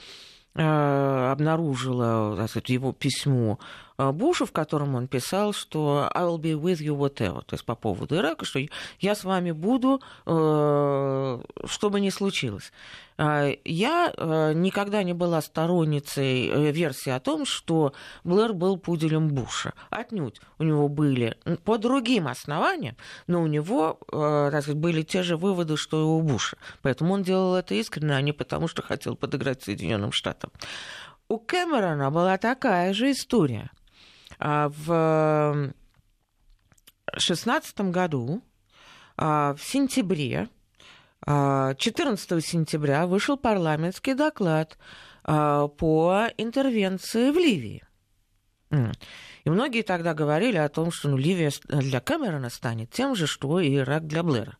а, 0.54 1.32
обнаружила 1.32 2.36
так 2.36 2.50
сказать, 2.50 2.70
его 2.70 2.92
письмо 2.92 3.58
Бушу, 3.98 4.46
в 4.46 4.52
котором 4.52 4.94
он 4.94 5.08
писал, 5.08 5.52
что 5.52 6.08
I 6.14 6.22
will 6.22 6.38
be 6.38 6.54
with 6.54 6.78
you 6.78 6.96
whatever, 6.96 7.42
то 7.44 7.54
есть 7.54 7.64
по 7.64 7.74
поводу 7.74 8.14
Ирака, 8.14 8.44
что 8.44 8.60
я 9.00 9.14
с 9.16 9.24
вами 9.24 9.50
буду, 9.50 10.00
э, 10.24 11.42
что 11.64 11.90
бы 11.90 12.00
ни 12.00 12.10
случилось. 12.10 12.72
А, 13.16 13.50
я 13.64 14.12
э, 14.16 14.52
никогда 14.54 15.02
не 15.02 15.14
была 15.14 15.40
сторонницей 15.40 16.48
э, 16.48 16.70
версии 16.70 17.10
о 17.10 17.18
том, 17.18 17.44
что 17.44 17.92
Блэр 18.22 18.52
был 18.52 18.78
пуделем 18.78 19.30
Буша. 19.30 19.72
Отнюдь. 19.90 20.40
У 20.60 20.62
него 20.62 20.88
были 20.88 21.36
по 21.64 21.76
другим 21.76 22.28
основаниям, 22.28 22.96
но 23.26 23.42
у 23.42 23.48
него 23.48 23.98
так 24.08 24.62
сказать, 24.62 24.80
были 24.80 25.02
те 25.02 25.24
же 25.24 25.36
выводы, 25.36 25.76
что 25.76 26.00
и 26.00 26.04
у 26.04 26.20
Буша. 26.20 26.56
Поэтому 26.82 27.14
он 27.14 27.24
делал 27.24 27.56
это 27.56 27.74
искренне, 27.74 28.14
а 28.14 28.20
не 28.20 28.32
потому, 28.32 28.68
что 28.68 28.82
хотел 28.82 29.16
подыграть 29.16 29.62
Соединенным 29.62 30.12
Штатам. 30.12 30.52
У 31.28 31.38
Кэмерона 31.38 32.10
была 32.10 32.38
такая 32.38 32.94
же 32.94 33.10
история. 33.10 33.70
А, 34.38 34.68
в 34.68 35.72
2016 37.12 37.80
году, 37.90 38.42
а, 39.16 39.54
в 39.54 39.62
сентябре, 39.62 40.48
14 41.26 42.32
а, 42.32 42.40
сентября 42.40 43.06
вышел 43.06 43.36
парламентский 43.36 44.14
доклад 44.14 44.78
по 45.24 46.26
интервенции 46.38 47.30
в 47.30 47.36
Ливии. 47.36 47.84
И 48.70 49.50
многие 49.50 49.82
тогда 49.82 50.14
говорили 50.14 50.56
о 50.56 50.70
том, 50.70 50.90
что 50.90 51.08
ну, 51.08 51.18
Ливия 51.18 51.50
для 51.68 52.00
Кэмерона 52.00 52.48
станет 52.48 52.90
тем 52.90 53.14
же, 53.14 53.26
что 53.26 53.60
и 53.60 53.76
Ирак 53.76 54.06
для 54.06 54.22
Блэра. 54.22 54.56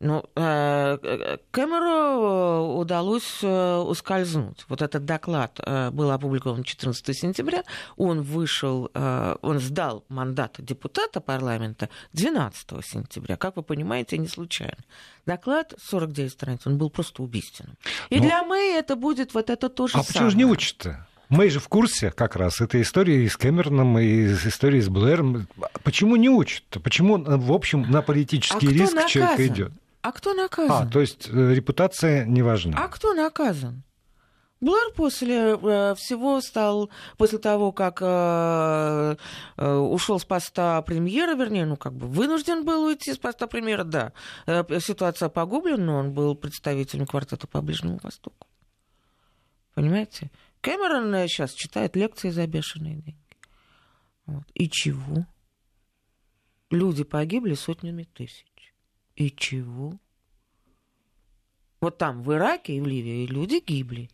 Ну, 0.00 0.24
э, 0.34 1.36
Кэмеру 1.50 2.78
удалось 2.80 3.40
э, 3.42 3.76
ускользнуть. 3.76 4.64
Вот 4.68 4.80
этот 4.80 5.04
доклад 5.04 5.60
э, 5.62 5.90
был 5.90 6.10
опубликован 6.10 6.64
14 6.64 7.14
сентября. 7.16 7.64
Он 7.98 8.22
вышел, 8.22 8.90
он 8.94 9.60
сдал 9.60 10.04
мандат 10.08 10.56
депутата 10.58 11.20
парламента 11.20 11.90
12 12.14 12.84
сентября. 12.84 13.36
Как 13.36 13.56
вы 13.56 13.62
понимаете, 13.62 14.16
не 14.16 14.28
случайно. 14.28 14.78
Доклад 15.26 15.74
49 15.78 16.32
страниц, 16.32 16.60
он 16.64 16.78
был 16.78 16.88
просто 16.88 17.22
убийственным. 17.22 17.76
И 18.08 18.20
Но... 18.20 18.24
для 18.24 18.42
Мэй 18.42 18.78
это 18.78 18.96
будет 18.96 19.34
вот 19.34 19.50
это 19.50 19.68
то 19.68 19.86
же 19.86 19.92
а 19.92 20.02
самое. 20.02 20.06
А 20.08 20.12
почему 20.12 20.30
же 20.30 20.36
не 20.38 20.46
учат-то? 20.46 21.06
Мы 21.28 21.50
же 21.50 21.60
в 21.60 21.68
курсе 21.68 22.10
как 22.10 22.36
раз 22.36 22.62
этой 22.62 22.82
истории 22.82 23.26
с 23.28 23.36
Кэмероном 23.36 23.98
и 23.98 24.32
истории 24.32 24.80
с 24.80 24.88
Блэром. 24.88 25.46
Почему 25.84 26.16
не 26.16 26.30
учат? 26.30 26.64
Почему, 26.82 27.18
в 27.18 27.52
общем, 27.52 27.82
на 27.82 28.00
политический 28.00 28.66
а 28.66 28.70
риск 28.70 29.06
человек 29.06 29.40
идет? 29.40 29.72
А 30.02 30.12
кто 30.12 30.34
наказан? 30.34 30.88
А, 30.88 30.90
то 30.90 31.00
есть 31.00 31.28
э, 31.28 31.54
репутация 31.54 32.24
не 32.24 32.42
важна. 32.42 32.76
А 32.78 32.88
кто 32.88 33.12
наказан? 33.12 33.82
Блэр 34.60 34.92
после 34.94 35.56
э, 35.56 35.94
всего 35.94 36.40
стал, 36.42 36.90
после 37.16 37.38
того, 37.38 37.72
как 37.72 38.00
э, 38.02 39.16
э, 39.56 39.74
ушел 39.74 40.18
с 40.18 40.24
поста 40.24 40.80
премьера, 40.82 41.34
вернее, 41.34 41.64
ну, 41.64 41.76
как 41.76 41.94
бы 41.94 42.06
вынужден 42.06 42.64
был 42.64 42.84
уйти 42.84 43.12
с 43.14 43.18
поста 43.18 43.46
премьера, 43.46 43.84
да. 43.84 44.12
Э, 44.46 44.64
ситуация 44.80 45.30
погублена, 45.30 45.82
но 45.82 45.96
он 45.96 46.12
был 46.12 46.34
представителем 46.34 47.06
квартета 47.06 47.46
по 47.46 47.62
Ближнему 47.62 47.98
Востоку. 48.02 48.46
Понимаете? 49.74 50.30
Кэмерон 50.60 51.26
сейчас 51.28 51.52
читает 51.52 51.96
лекции 51.96 52.28
за 52.28 52.46
бешеные 52.46 52.96
деньги. 52.96 53.16
Вот. 54.26 54.44
И 54.52 54.68
чего? 54.68 55.26
Люди 56.70 57.02
погибли 57.02 57.54
сотнями 57.54 58.04
тысяч. 58.04 58.49
И 59.20 59.30
чего? 59.30 59.98
Вот 61.82 61.98
там, 61.98 62.22
в 62.22 62.32
Ираке 62.32 62.72
и 62.76 62.80
в 62.80 62.86
Ливии, 62.86 63.26
люди 63.26 63.62
гибли 63.62 64.08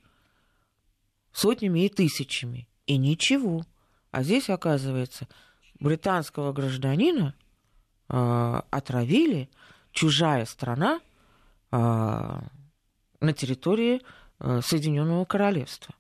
сотнями 1.31 1.87
и 1.87 1.89
тысячами. 1.89 2.67
И 2.87 2.97
ничего. 2.97 3.65
А 4.11 4.25
здесь, 4.25 4.51
оказывается, 4.51 5.29
британского 5.79 6.53
гражданина 6.53 7.37
э, 8.09 8.63
отравили, 8.71 9.49
чужая 9.93 10.45
страна 10.45 11.01
э, 11.71 11.77
на 11.77 13.33
территории 13.33 14.03
э, 14.41 14.61
Соединенного 14.61 15.25
Королевства. 15.25 15.95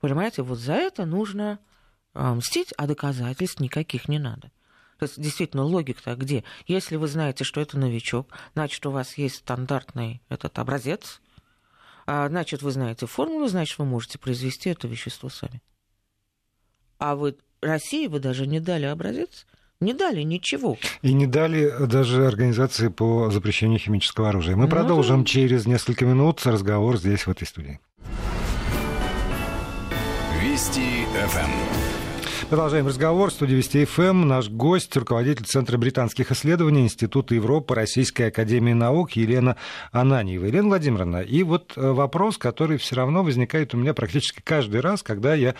Понимаете, 0.00 0.42
вот 0.42 0.58
за 0.58 0.74
это 0.74 1.06
нужно 1.06 1.60
э, 2.14 2.34
мстить, 2.34 2.74
а 2.76 2.88
доказательств 2.88 3.60
никаких 3.60 4.08
не 4.08 4.18
надо. 4.18 4.50
То 4.98 5.04
есть, 5.04 5.20
действительно, 5.20 5.62
логика-то 5.62 6.16
где? 6.16 6.44
Если 6.66 6.96
вы 6.96 7.06
знаете, 7.06 7.44
что 7.44 7.60
это 7.60 7.78
новичок, 7.78 8.28
значит, 8.54 8.84
у 8.84 8.90
вас 8.90 9.16
есть 9.16 9.36
стандартный 9.36 10.20
этот 10.28 10.58
образец, 10.58 11.20
а, 12.06 12.28
значит, 12.28 12.62
вы 12.62 12.72
знаете 12.72 13.06
формулу, 13.06 13.46
значит, 13.48 13.78
вы 13.78 13.84
можете 13.84 14.18
произвести 14.18 14.70
это 14.70 14.88
вещество 14.88 15.28
сами. 15.28 15.62
А 16.98 17.14
вы 17.14 17.36
России 17.60 18.06
вы 18.06 18.18
даже 18.18 18.46
не 18.46 18.60
дали 18.60 18.86
образец, 18.86 19.46
не 19.80 19.92
дали 19.92 20.22
ничего. 20.22 20.76
И 21.02 21.12
не 21.12 21.26
дали 21.26 21.72
даже 21.86 22.26
организации 22.26 22.88
по 22.88 23.30
запрещению 23.30 23.78
химического 23.78 24.30
оружия. 24.30 24.56
Мы 24.56 24.64
ну, 24.64 24.70
продолжим 24.70 25.24
через 25.24 25.66
несколько 25.66 26.04
минут 26.06 26.44
разговор 26.44 26.96
здесь, 26.96 27.26
в 27.26 27.30
этой 27.30 27.46
студии. 27.46 27.78
Вести 30.42 31.04
ФМ. 31.28 31.97
Продолжаем 32.48 32.86
разговор. 32.86 33.28
В 33.28 33.34
студии 33.34 33.56
Вести 33.56 33.84
ФМ 33.84 34.26
наш 34.26 34.48
гость, 34.48 34.96
руководитель 34.96 35.44
Центра 35.44 35.76
британских 35.76 36.32
исследований 36.32 36.80
Института 36.80 37.34
Европы 37.34 37.74
Российской 37.74 38.28
Академии 38.28 38.72
Наук 38.72 39.12
Елена 39.12 39.58
Ананьева. 39.92 40.46
Елена 40.46 40.68
Владимировна, 40.68 41.18
и 41.18 41.42
вот 41.42 41.74
э, 41.76 41.80
вопрос, 41.90 42.38
который 42.38 42.78
все 42.78 42.96
равно 42.96 43.22
возникает 43.22 43.74
у 43.74 43.76
меня 43.76 43.92
практически 43.92 44.40
каждый 44.42 44.80
раз, 44.80 45.02
когда 45.02 45.34
я 45.34 45.56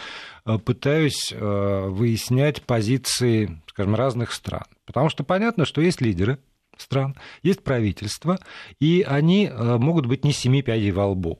э, 0.46 0.56
пытаюсь 0.56 1.30
э, 1.30 1.88
выяснять 1.90 2.62
позиции, 2.62 3.60
скажем, 3.66 3.94
разных 3.94 4.32
стран. 4.32 4.64
Потому 4.86 5.10
что 5.10 5.24
понятно, 5.24 5.66
что 5.66 5.82
есть 5.82 6.00
лидеры 6.00 6.38
стран, 6.78 7.16
есть 7.42 7.62
правительство, 7.62 8.38
и 8.80 9.04
они 9.06 9.50
могут 9.54 10.06
быть 10.06 10.24
не 10.24 10.32
семи 10.32 10.62
пядей 10.62 10.92
во 10.92 11.08
лбу. 11.08 11.38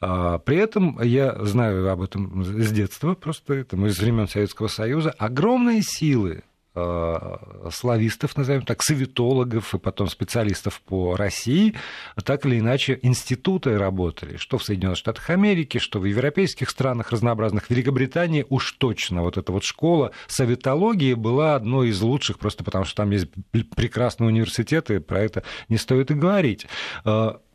А, 0.00 0.38
при 0.38 0.58
этом 0.58 1.00
я 1.02 1.34
знаю 1.44 1.90
об 1.90 2.02
этом 2.02 2.44
с 2.44 2.70
детства, 2.70 3.14
просто 3.14 3.54
это 3.54 3.76
из 3.76 3.98
времен 3.98 4.28
Советского 4.28 4.68
Союза, 4.68 5.10
огромные 5.10 5.82
силы 5.82 6.42
а, 6.78 7.70
славистов, 7.72 8.36
назовем 8.36 8.60
так, 8.60 8.82
советологов 8.82 9.74
и 9.74 9.78
потом 9.78 10.08
специалистов 10.08 10.82
по 10.82 11.16
России, 11.16 11.74
так 12.22 12.44
или 12.44 12.58
иначе 12.58 12.98
институты 13.00 13.78
работали, 13.78 14.36
что 14.36 14.58
в 14.58 14.64
Соединенных 14.64 14.98
Штатах 14.98 15.30
Америки, 15.30 15.78
что 15.78 16.00
в 16.00 16.04
европейских 16.04 16.68
странах 16.68 17.12
разнообразных, 17.12 17.64
в 17.64 17.70
Великобритании 17.70 18.44
уж 18.50 18.72
точно 18.72 19.22
вот 19.22 19.38
эта 19.38 19.52
вот 19.52 19.64
школа 19.64 20.12
советологии 20.26 21.14
была 21.14 21.54
одной 21.54 21.88
из 21.88 22.02
лучших, 22.02 22.38
просто 22.38 22.62
потому 22.62 22.84
что 22.84 22.96
там 22.96 23.10
есть 23.10 23.28
прекрасные 23.74 24.28
университеты, 24.28 25.00
про 25.00 25.22
это 25.22 25.44
не 25.70 25.78
стоит 25.78 26.10
и 26.10 26.14
говорить. 26.14 26.66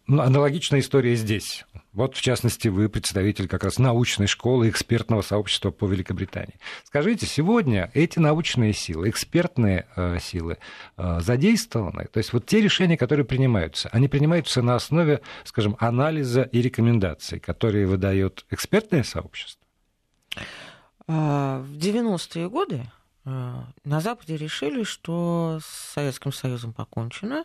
Ну, 0.08 0.22
аналогичная 0.22 0.80
история 0.80 1.16
здесь. 1.16 1.66
Вот, 1.94 2.16
в 2.16 2.22
частности, 2.22 2.70
вы 2.70 2.88
представитель 2.90 3.48
как 3.48 3.64
раз 3.64 3.78
научной 3.78 4.28
школы 4.28 4.70
экспертного 4.70 5.22
сообщества 5.22 5.72
по 5.72 5.86
Великобритании. 5.86 6.60
Скажите, 6.86 7.26
сегодня 7.26 7.92
эти 7.94 8.18
научные 8.18 8.74
силы, 8.74 9.10
экспертные 9.10 9.88
э, 9.96 10.18
силы 10.20 10.58
э, 10.98 11.20
задействованы? 11.22 12.06
То 12.06 12.18
есть 12.18 12.32
вот 12.34 12.46
те 12.46 12.62
решения, 12.62 12.98
которые 12.98 13.26
принимаются, 13.26 13.90
они 13.90 14.08
принимаются 14.08 14.62
на 14.62 14.76
основе, 14.76 15.22
скажем, 15.44 15.76
анализа 15.80 16.44
и 16.44 16.62
рекомендаций, 16.62 17.40
которые 17.40 17.88
выдает 17.88 18.46
экспертное 18.50 19.04
сообщество? 19.04 19.66
А, 21.08 21.62
в 21.62 21.78
90-е 21.78 22.50
годы 22.50 22.90
э, 23.26 23.54
на 23.84 24.00
Западе 24.00 24.38
решили, 24.38 24.84
что 24.84 25.60
с 25.62 25.94
Советским 25.94 26.32
Союзом 26.32 26.72
покончено, 26.72 27.44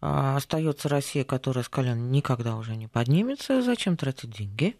остается 0.00 0.88
Россия, 0.88 1.24
которая 1.24 1.64
с 1.64 1.68
колен 1.68 2.10
никогда 2.10 2.56
уже 2.56 2.76
не 2.76 2.86
поднимется. 2.86 3.62
Зачем 3.62 3.96
тратить 3.96 4.30
деньги? 4.30 4.76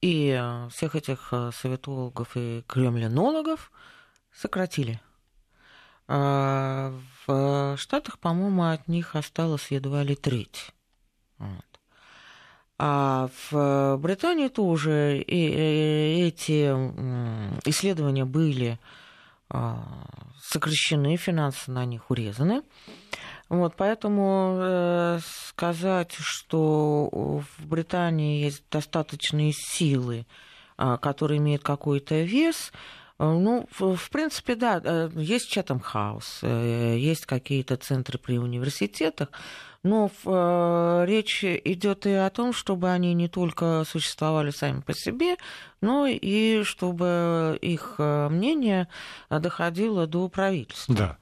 И 0.00 0.30
а, 0.30 0.68
всех 0.68 0.96
этих 0.96 1.28
а, 1.32 1.50
советологов 1.52 2.36
и 2.36 2.62
кремлинологов 2.66 3.70
сократили. 4.32 5.00
В 6.06 7.76
Штатах, 7.78 8.18
по-моему, 8.18 8.64
от 8.64 8.88
них 8.88 9.16
осталось 9.16 9.70
едва 9.70 10.02
ли 10.02 10.14
треть. 10.14 10.72
Вот. 11.38 11.64
А 12.76 13.30
в 13.48 13.96
Британии 13.96 14.48
тоже 14.48 15.24
эти 15.26 16.66
исследования 17.66 18.26
были 18.26 18.78
сокращены, 20.42 21.16
финансы 21.16 21.70
на 21.70 21.84
них 21.84 22.10
урезаны. 22.10 22.62
Вот, 23.48 23.74
поэтому 23.76 24.56
э, 24.58 25.18
сказать, 25.22 26.12
что 26.18 27.08
в 27.12 27.66
Британии 27.66 28.42
есть 28.42 28.64
достаточные 28.70 29.52
силы, 29.52 30.26
э, 30.78 30.96
которые 31.00 31.38
имеют 31.38 31.62
какой-то 31.62 32.22
вес, 32.22 32.72
э, 33.18 33.24
ну, 33.24 33.68
в, 33.70 34.10
принципе, 34.10 34.54
да, 34.54 34.80
э, 34.82 35.10
есть 35.14 35.50
Чатам 35.50 35.78
Хаус, 35.78 36.42
есть 36.42 37.26
какие-то 37.26 37.76
центры 37.76 38.18
при 38.18 38.38
университетах, 38.38 39.28
но 39.84 40.10
э, 40.24 41.04
речь 41.06 41.44
идет 41.44 42.06
и 42.06 42.12
о 42.12 42.28
том, 42.30 42.52
чтобы 42.52 42.90
они 42.90 43.14
не 43.14 43.28
только 43.28 43.84
существовали 43.86 44.50
сами 44.50 44.80
по 44.80 44.92
себе, 44.92 45.36
но 45.80 46.06
и 46.06 46.64
чтобы 46.64 47.56
их 47.62 47.94
мнение 47.98 48.88
доходило 49.30 50.08
до 50.08 50.28
правительства. 50.28 50.94
Да. 50.96 51.18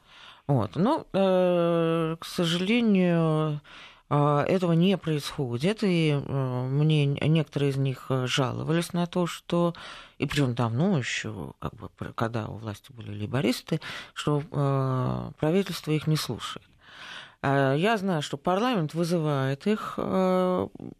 Вот. 0.46 0.76
Но, 0.76 1.06
э, 1.12 2.16
к 2.18 2.24
сожалению, 2.24 3.60
э, 4.10 4.44
этого 4.48 4.72
не 4.72 4.98
происходит, 4.98 5.82
и 5.82 6.10
э, 6.10 6.66
мне 6.68 7.06
некоторые 7.06 7.70
из 7.70 7.76
них 7.76 8.10
жаловались 8.24 8.92
на 8.92 9.06
то, 9.06 9.26
что, 9.26 9.74
и 10.18 10.26
причем 10.26 10.54
давно 10.54 10.98
еще, 10.98 11.52
как 11.60 11.74
бы, 11.74 11.88
когда 12.14 12.48
у 12.48 12.56
власти 12.58 12.92
были 12.92 13.12
либористы, 13.12 13.80
что 14.14 14.42
правительство 15.38 15.92
их 15.92 16.06
не 16.06 16.16
слушает. 16.16 16.66
Я 17.42 17.96
знаю, 17.96 18.22
что 18.22 18.36
парламент 18.36 18.94
вызывает 18.94 19.66
их, 19.66 19.98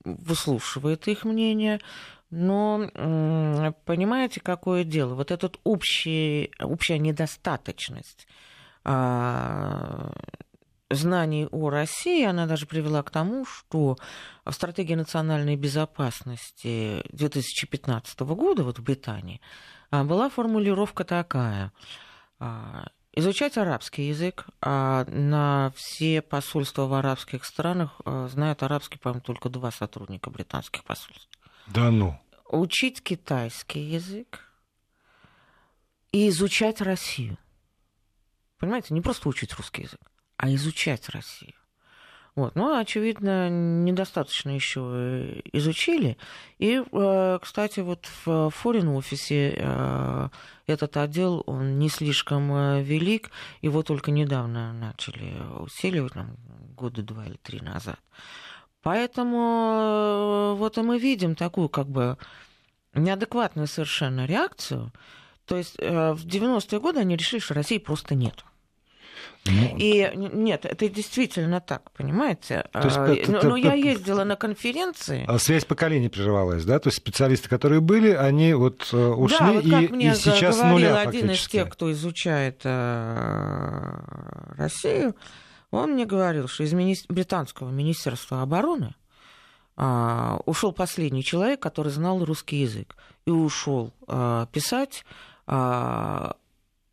выслушивает 0.05 1.07
их 1.07 1.25
мнение, 1.25 1.81
но 2.31 2.89
понимаете, 3.85 4.41
какое 4.41 4.83
дело? 4.83 5.15
Вот 5.15 5.31
эта 5.31 5.51
общая 5.63 6.49
недостаточность 6.99 8.27
а, 8.85 10.13
знаний 10.91 11.47
о 11.51 11.71
России, 11.71 12.25
она 12.25 12.47
даже 12.47 12.67
привела 12.67 13.03
к 13.03 13.11
тому, 13.11 13.45
что 13.45 13.97
в 14.45 14.53
стратегии 14.53 14.95
национальной 14.95 15.57
безопасности 15.57 17.03
2015 17.13 18.21
года 18.21 18.65
вот 18.65 18.79
в 18.79 18.83
Британии 18.83 19.41
а, 19.91 20.05
была 20.05 20.29
формулировка 20.29 21.05
такая 21.05 21.73
а, 22.39 22.89
изучать 23.13 23.59
арабский 23.59 24.09
язык, 24.09 24.47
а 24.61 25.05
на 25.07 25.73
все 25.77 26.23
посольства 26.23 26.87
в 26.87 26.95
арабских 26.95 27.45
странах 27.45 28.01
знают 28.05 28.63
арабский, 28.63 28.99
по-моему, 28.99 29.21
только 29.21 29.49
два 29.49 29.71
сотрудника 29.71 30.31
британских 30.31 30.85
посольств. 30.85 31.29
Да 31.67 31.91
ну. 31.91 32.19
Учить 32.49 33.03
китайский 33.03 33.81
язык 33.81 34.41
и 36.11 36.29
изучать 36.29 36.81
Россию. 36.81 37.39
Понимаете, 38.59 38.95
не 38.95 39.01
просто 39.01 39.29
учить 39.29 39.55
русский 39.55 39.83
язык, 39.83 40.01
а 40.37 40.53
изучать 40.55 41.09
Россию. 41.09 41.55
Вот. 42.35 42.55
Но, 42.55 42.79
очевидно, 42.79 43.51
недостаточно 43.51 44.51
еще 44.51 44.81
э, 44.81 45.41
изучили. 45.53 46.17
И, 46.59 46.83
э, 46.91 47.39
кстати, 47.43 47.81
вот 47.81 48.09
в 48.25 48.49
форин-офисе 48.49 49.55
э, 49.55 50.29
этот 50.67 50.97
отдел, 50.97 51.43
он 51.47 51.79
не 51.79 51.91
слишком 51.91 52.81
велик, 52.83 53.31
его 53.61 53.83
только 53.83 54.11
недавно 54.11 54.73
начали 54.73 55.35
усиливать, 55.61 56.15
там, 56.15 56.37
года 56.75 57.03
два 57.03 57.27
или 57.27 57.37
три 57.37 57.61
назад. 57.61 58.01
Поэтому 58.83 60.57
вот 60.57 60.79
и 60.79 60.83
мы 60.83 60.99
видим 60.99 61.37
такую 61.37 61.69
как 61.69 61.87
бы 61.87 62.17
неадекватную 62.95 63.69
совершенно 63.69 64.25
реакцию. 64.27 64.91
То 65.45 65.57
есть 65.57 65.77
в 65.79 66.27
90-е 66.27 66.81
годы 66.81 67.01
они 67.01 67.17
решили, 67.17 67.39
что 67.41 67.55
России 67.55 67.79
просто 67.79 68.17
нет. 68.17 68.45
Ну, 69.45 69.77
и 69.77 70.09
нет, 70.15 70.65
это 70.65 70.89
действительно 70.89 71.61
так, 71.61 71.91
понимаете? 71.93 72.65
То 72.73 72.85
есть, 72.85 72.97
а, 72.97 73.17
но, 73.27 73.43
но 73.43 73.57
я 73.57 73.75
ездила 73.75 74.23
на 74.23 74.37
конференции. 74.37 75.25
А 75.27 75.39
связь 75.39 75.65
поколений 75.65 76.09
прерывалась, 76.09 76.65
да? 76.65 76.79
То 76.79 76.89
есть 76.89 76.99
специалисты, 76.99 77.49
которые 77.49 77.81
были, 77.81 78.11
они 78.11 78.55
вот 78.55 78.89
э, 78.93 78.97
ушли 78.97 79.39
да, 79.41 79.53
вот 79.53 79.69
как 79.69 79.83
и, 79.83 79.89
мне 79.89 80.13
и 80.13 80.15
сейчас 80.15 80.57
говорил 80.57 80.75
нуля 80.75 81.01
один 81.01 81.31
из 81.31 81.45
тех, 81.49 81.69
кто 81.71 81.91
изучает 81.91 82.61
э, 82.63 83.99
Россию, 84.57 85.17
он 85.73 85.95
мне 85.95 86.07
говорил, 86.07 86.47
что 86.47 86.63
из 86.63 86.73
мини... 86.73 86.95
британского 87.09 87.71
министерства 87.71 88.43
обороны 88.43 88.95
э, 89.77 90.39
ушел 90.47 90.73
последний 90.73 91.25
человек, 91.25 91.59
который 91.59 91.91
знал 91.91 92.25
русский 92.25 92.59
язык, 92.59 92.95
и 93.27 93.31
ушел 93.31 93.93
э, 94.07 94.47
писать 94.53 95.05
э, 95.49 96.31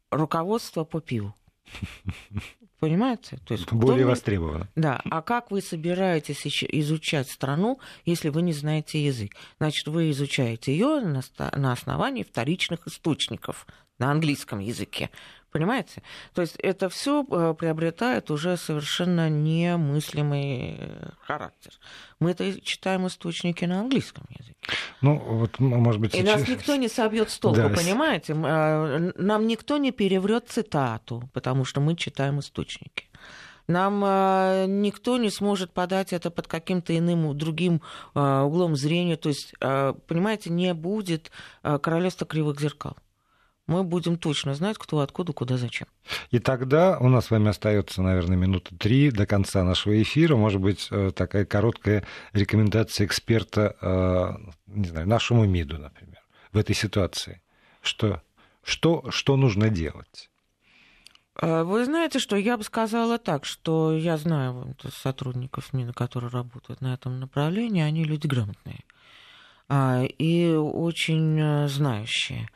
руководство 0.10 0.84
по 0.84 1.00
пиву. 1.00 1.36
Понимаете? 2.80 3.38
То 3.46 3.54
есть, 3.54 3.72
Более 3.72 4.04
кто... 4.04 4.10
востребовано. 4.10 4.70
Да. 4.76 5.02
А 5.04 5.22
как 5.22 5.52
вы 5.52 5.62
собираетесь 5.62 6.46
изучать 6.46 7.30
страну, 7.30 7.80
если 8.06 8.30
вы 8.30 8.42
не 8.42 8.54
знаете 8.54 9.04
язык? 9.04 9.36
Значит, 9.58 9.88
вы 9.88 10.12
изучаете 10.12 10.72
ее 10.72 11.02
на 11.02 11.72
основании 11.74 12.24
вторичных 12.24 12.88
источников 12.88 13.68
на 13.98 14.12
английском 14.12 14.60
языке. 14.60 15.10
Понимаете? 15.52 16.04
То 16.34 16.42
есть 16.42 16.56
это 16.58 16.90
все 16.90 17.26
э, 17.30 17.56
приобретает 17.58 18.30
уже 18.30 18.56
совершенно 18.56 19.30
немыслимый 19.30 20.76
э, 20.78 21.10
характер. 21.22 21.72
Мы 22.20 22.32
это 22.32 22.62
читаем 22.62 23.08
источники 23.08 23.66
на 23.66 23.80
английском 23.80 24.26
языке. 24.30 24.56
Ну, 25.02 25.18
вот, 25.18 25.60
может 25.60 26.02
быть, 26.02 26.14
И 26.14 26.20
сейчас... 26.20 26.42
нас 26.42 26.48
никто 26.48 26.76
не 26.76 26.88
собьет 26.88 27.32
с 27.32 27.40
толку, 27.40 27.62
да. 27.62 27.70
понимаете? 27.70 28.34
Э, 28.34 29.12
нам 29.16 29.48
никто 29.48 29.78
не 29.78 29.92
переврет 29.92 30.50
цитату, 30.50 31.28
потому 31.34 31.66
что 31.66 31.82
мы 31.82 31.96
читаем 31.96 32.40
источники. 32.40 33.08
Нам 33.68 34.00
никто 34.82 35.20
не 35.20 35.30
сможет 35.30 35.72
подать 35.72 36.12
это 36.12 36.32
под 36.32 36.48
каким-то 36.48 36.98
иным 36.98 37.38
другим 37.38 37.84
углом 38.16 38.76
зрения. 38.76 39.16
То 39.16 39.30
есть, 39.30 39.54
понимаете, 39.60 40.50
не 40.50 40.74
будет 40.74 41.30
королевства 41.62 42.26
кривых 42.26 42.60
зеркал 42.60 42.98
мы 43.70 43.84
будем 43.84 44.18
точно 44.18 44.56
знать, 44.56 44.78
кто 44.78 45.00
откуда, 45.00 45.32
куда, 45.32 45.58
зачем. 45.58 45.88
И 46.32 46.40
тогда 46.40 46.98
у 47.00 47.08
нас 47.08 47.28
с 47.28 47.32
вами 47.32 47.50
остается, 47.50 48.02
наверное, 48.02 48.36
минуты 48.36 48.76
три 48.76 49.12
до 49.12 49.28
конца 49.28 49.64
нашего 49.64 50.02
эфира. 50.02 50.36
Может 50.36 50.60
быть, 50.60 50.88
э, 50.90 51.12
такая 51.16 51.46
короткая 51.46 52.04
рекомендация 52.34 53.06
эксперта, 53.06 53.76
э, 53.80 54.52
не 54.68 54.88
знаю, 54.88 55.08
нашему 55.08 55.46
МИДу, 55.46 55.78
например, 55.78 56.20
в 56.52 56.58
этой 56.58 56.76
ситуации. 56.76 57.42
Что, 57.82 58.22
что, 58.64 59.06
что 59.12 59.38
нужно 59.38 59.70
делать? 59.70 60.32
Э, 61.40 61.62
вы 61.62 61.86
знаете, 61.86 62.18
что 62.18 62.36
я 62.38 62.58
бы 62.58 62.64
сказала 62.64 63.20
так, 63.20 63.46
что 63.46 63.96
я 63.96 64.18
знаю 64.18 64.76
сотрудников 64.92 65.74
МИДа, 65.74 65.94
которые 65.94 66.32
работают 66.32 66.82
на 66.82 66.96
этом 66.96 67.20
направлении, 67.20 67.84
они 67.84 68.04
люди 68.04 68.26
грамотные 68.26 68.84
а, 69.68 70.04
и 70.04 70.54
очень 70.56 71.68
знающие. 71.68 72.50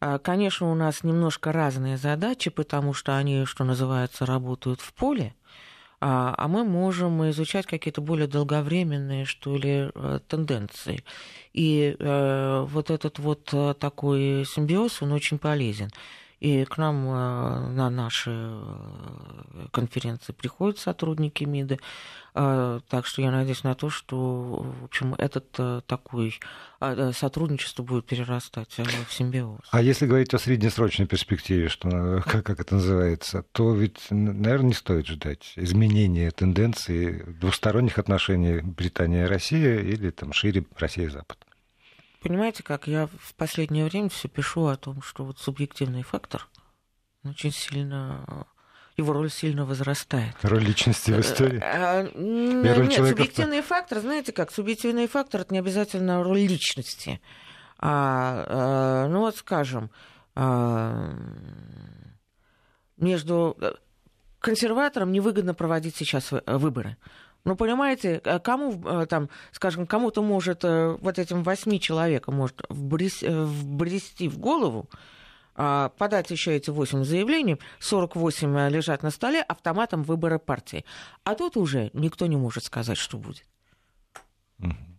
А, 0.00 0.18
конечно, 0.18 0.70
у 0.70 0.74
нас 0.74 1.04
немножко 1.04 1.52
разные 1.52 1.96
задачи, 1.96 2.50
потому 2.50 2.92
что 2.92 3.16
они, 3.16 3.44
что 3.44 3.64
называется, 3.64 4.26
работают 4.26 4.80
в 4.80 4.92
поле, 4.92 5.34
а, 5.98 6.34
а 6.36 6.48
мы 6.48 6.64
можем 6.64 7.28
изучать 7.30 7.66
какие-то 7.66 8.00
более 8.02 8.26
долговременные, 8.26 9.24
что 9.24 9.56
ли, 9.56 9.90
э, 9.94 10.20
тенденции. 10.28 11.02
И 11.54 11.96
э, 11.98 12.66
вот 12.68 12.90
этот 12.90 13.18
вот 13.18 13.48
э, 13.52 13.74
такой 13.78 14.44
симбиоз, 14.46 15.00
он 15.00 15.12
очень 15.12 15.38
полезен. 15.38 15.90
И 16.38 16.66
к 16.66 16.76
нам 16.76 17.06
на 17.06 17.88
наши 17.88 18.60
конференции 19.72 20.34
приходят 20.34 20.78
сотрудники 20.78 21.44
МИДа. 21.44 21.78
Э, 22.36 22.80
так 22.88 23.06
что 23.06 23.22
я 23.22 23.30
надеюсь 23.30 23.64
на 23.64 23.74
то, 23.74 23.90
что 23.90 24.66
в 24.80 24.84
общем, 24.84 25.14
этот 25.14 25.50
такой 25.86 26.38
сотрудничество 26.78 27.82
будет 27.82 28.06
перерастать 28.06 28.78
в 28.78 29.12
симбиоз. 29.12 29.60
А 29.70 29.80
если 29.80 30.06
говорить 30.06 30.34
о 30.34 30.38
среднесрочной 30.38 31.06
перспективе, 31.06 31.68
что, 31.68 32.22
как, 32.26 32.44
как 32.44 32.60
это 32.60 32.74
называется, 32.74 33.44
то 33.52 33.74
ведь, 33.74 33.98
наверное, 34.10 34.68
не 34.68 34.74
стоит 34.74 35.06
ждать 35.06 35.54
изменения 35.56 36.30
тенденции 36.30 37.22
двусторонних 37.40 37.98
отношений 37.98 38.60
Британия-Россия 38.60 39.80
или 39.80 40.10
там 40.10 40.34
шире 40.34 40.66
Россия-Запад 40.76 41.38
понимаете, 42.26 42.64
как 42.64 42.88
я 42.88 43.06
в 43.06 43.34
последнее 43.36 43.84
время 43.84 44.08
все 44.08 44.28
пишу 44.28 44.66
о 44.66 44.76
том, 44.76 45.00
что 45.00 45.24
вот 45.24 45.38
субъективный 45.38 46.02
фактор 46.02 46.48
очень 47.24 47.52
сильно 47.52 48.46
его 48.96 49.12
роль 49.12 49.30
сильно 49.30 49.64
возрастает. 49.64 50.34
Роль 50.42 50.64
личности 50.64 51.10
в 51.10 51.20
истории? 51.20 51.60
А, 51.62 52.08
Нет, 52.14 52.92
субъективный 52.94 53.62
фактор, 53.62 53.98
знаете 53.98 54.32
как, 54.32 54.52
субъективный 54.52 55.06
фактор 55.06 55.42
это 55.42 55.52
не 55.52 55.58
обязательно 55.58 56.22
роль 56.22 56.40
личности. 56.40 57.20
А, 57.78 58.44
а, 58.48 59.08
ну 59.08 59.20
вот 59.20 59.36
скажем, 59.36 59.90
а, 60.34 61.14
между 62.96 63.56
э, 63.60 63.72
консерваторам 64.38 65.12
невыгодно 65.12 65.54
проводить 65.54 65.96
сейчас 65.96 66.32
выборы. 66.46 66.96
Ну, 67.46 67.54
понимаете, 67.54 68.20
э, 68.24 68.40
кому 68.40 68.82
э, 68.84 69.06
там, 69.06 69.30
скажем, 69.52 69.86
кому-то 69.86 70.20
может, 70.20 70.64
э, 70.64 70.96
вот 71.00 71.18
этим 71.20 71.44
восьми 71.44 71.80
человекам 71.80 72.34
может 72.34 72.60
вбрести 72.68 74.28
в 74.28 74.38
голову, 74.38 74.90
подать 75.56 76.30
еще 76.30 76.54
эти 76.54 76.70
восемь 76.70 77.04
заявлений, 77.04 77.58
48 77.80 78.68
лежат 78.68 79.02
на 79.02 79.10
столе 79.10 79.42
автоматом 79.42 80.02
выбора 80.02 80.38
партии. 80.38 80.84
А 81.24 81.34
тут 81.34 81.56
уже 81.56 81.90
никто 81.92 82.26
не 82.26 82.36
может 82.36 82.64
сказать, 82.64 82.98
что 82.98 83.18
будет. 83.18 83.44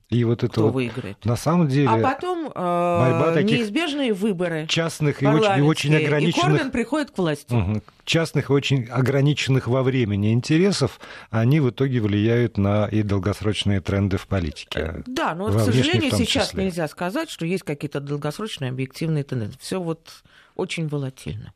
И 0.10 0.24
вот 0.24 0.41
это 0.43 0.54
Кто 0.54 0.63
вот, 0.63 0.74
выиграет. 0.74 1.24
На 1.26 1.36
самом 1.36 1.67
деле... 1.67 1.89
А 1.89 1.98
потом 1.98 2.50
э, 2.56 3.41
неизбежные 3.43 4.13
выборы. 4.13 4.65
Частных 4.67 5.22
и 5.22 5.28
очень, 5.28 5.58
и 5.58 5.62
очень 5.62 5.96
ограниченных... 5.96 6.46
И 6.46 6.50
Корбин 6.50 6.72
приходит 6.72 7.12
к 7.12 7.17
власти. 7.17 7.54
Угу. 7.54 7.82
Частных 8.06 8.50
и 8.50 8.54
очень 8.54 8.86
ограниченных 8.86 9.67
во 9.67 9.84
времени 9.84 10.32
интересов, 10.32 11.02
они 11.30 11.60
в 11.60 11.72
итоге 11.72 12.00
влияют 12.00 12.58
на 12.58 12.86
и 12.86 13.04
долгосрочные 13.04 13.82
тренды 13.82 14.15
в 14.17 14.28
политике. 14.28 14.80
Э, 14.80 15.04
да, 15.06 15.36
но, 15.36 15.52
к 15.52 15.60
сожалению, 15.60 16.12
сейчас 16.12 16.54
нельзя 16.54 16.88
сказать, 16.88 17.30
что 17.30 17.46
есть 17.46 17.63
какие-то 17.63 18.00
долгосрочные 18.00 18.72
объективные 18.72 19.26
тенденции. 19.26 19.58
Все 19.60 19.82
вот 19.82 20.24
очень 20.56 20.88
волатильно. 20.88 21.52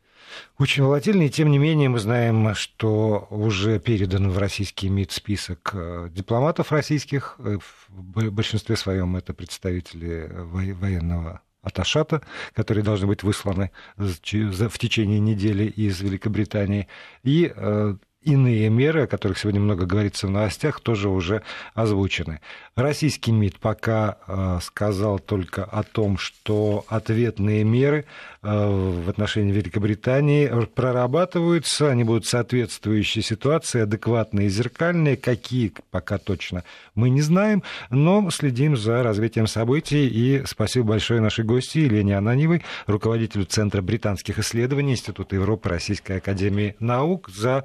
Очень 0.58 0.84
волатильный, 0.84 1.28
тем 1.28 1.50
не 1.50 1.58
менее 1.58 1.88
мы 1.88 1.98
знаем, 1.98 2.54
что 2.54 3.26
уже 3.30 3.78
передан 3.78 4.30
в 4.30 4.38
российский 4.38 4.88
МИД 4.88 5.12
список 5.12 5.70
э, 5.74 6.08
дипломатов 6.10 6.72
российских, 6.72 7.36
э, 7.38 7.58
в 7.88 8.30
большинстве 8.30 8.76
своем 8.76 9.16
это 9.16 9.34
представители 9.34 10.30
военного 10.32 11.42
Аташата, 11.62 12.22
которые 12.54 12.82
должны 12.82 13.06
быть 13.06 13.22
высланы 13.22 13.70
в 13.96 14.78
течение 14.78 15.20
недели 15.20 15.64
из 15.64 16.00
Великобритании, 16.00 16.88
и 17.22 17.52
э, 17.54 17.94
иные 18.24 18.68
меры, 18.70 19.02
о 19.02 19.06
которых 19.06 19.38
сегодня 19.38 19.60
много 19.60 19.86
говорится 19.86 20.26
в 20.26 20.30
новостях, 20.30 20.80
тоже 20.80 21.08
уже 21.08 21.42
озвучены. 21.74 22.40
Российский 22.74 23.32
МИД 23.32 23.58
пока 23.58 24.16
э, 24.26 24.58
сказал 24.62 25.18
только 25.18 25.64
о 25.64 25.82
том, 25.82 26.16
что 26.16 26.86
ответные 26.88 27.64
меры 27.64 28.06
э, 28.42 28.48
в 28.48 29.10
отношении 29.10 29.52
Великобритании 29.52 30.50
прорабатываются, 30.74 31.90
они 31.90 32.04
будут 32.04 32.24
соответствующие 32.26 33.22
ситуации, 33.22 33.82
адекватные 33.82 34.46
и 34.46 34.50
зеркальные. 34.50 35.18
Какие 35.18 35.72
пока 35.90 36.16
точно 36.16 36.64
мы 36.94 37.10
не 37.10 37.20
знаем, 37.20 37.62
но 37.90 38.30
следим 38.30 38.76
за 38.76 39.02
развитием 39.02 39.46
событий. 39.46 40.08
И 40.08 40.42
спасибо 40.46 40.88
большое 40.88 41.20
нашей 41.20 41.44
гости 41.44 41.78
Елене 41.78 42.16
Ананьевой, 42.16 42.62
руководителю 42.86 43.44
Центра 43.44 43.82
британских 43.82 44.38
исследований 44.38 44.92
Института 44.92 45.36
Европы 45.36 45.68
Российской 45.68 46.18
Академии 46.18 46.74
Наук, 46.78 47.28
за 47.28 47.64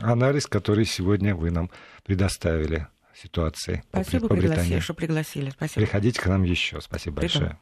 анализ, 0.00 0.46
который 0.46 0.84
сегодня 0.84 1.34
вы 1.34 1.50
нам 1.50 1.70
предоставили 2.04 2.88
ситуации 3.14 3.84
Спасибо, 3.88 4.28
по 4.28 4.36
пригласили, 4.36 4.80
что 4.80 4.94
пригласили. 4.94 5.50
Спасибо. 5.50 5.86
Приходите 5.86 6.20
к 6.20 6.26
нам 6.26 6.42
еще. 6.42 6.80
Спасибо 6.80 7.20
Приду. 7.20 7.38
большое. 7.38 7.60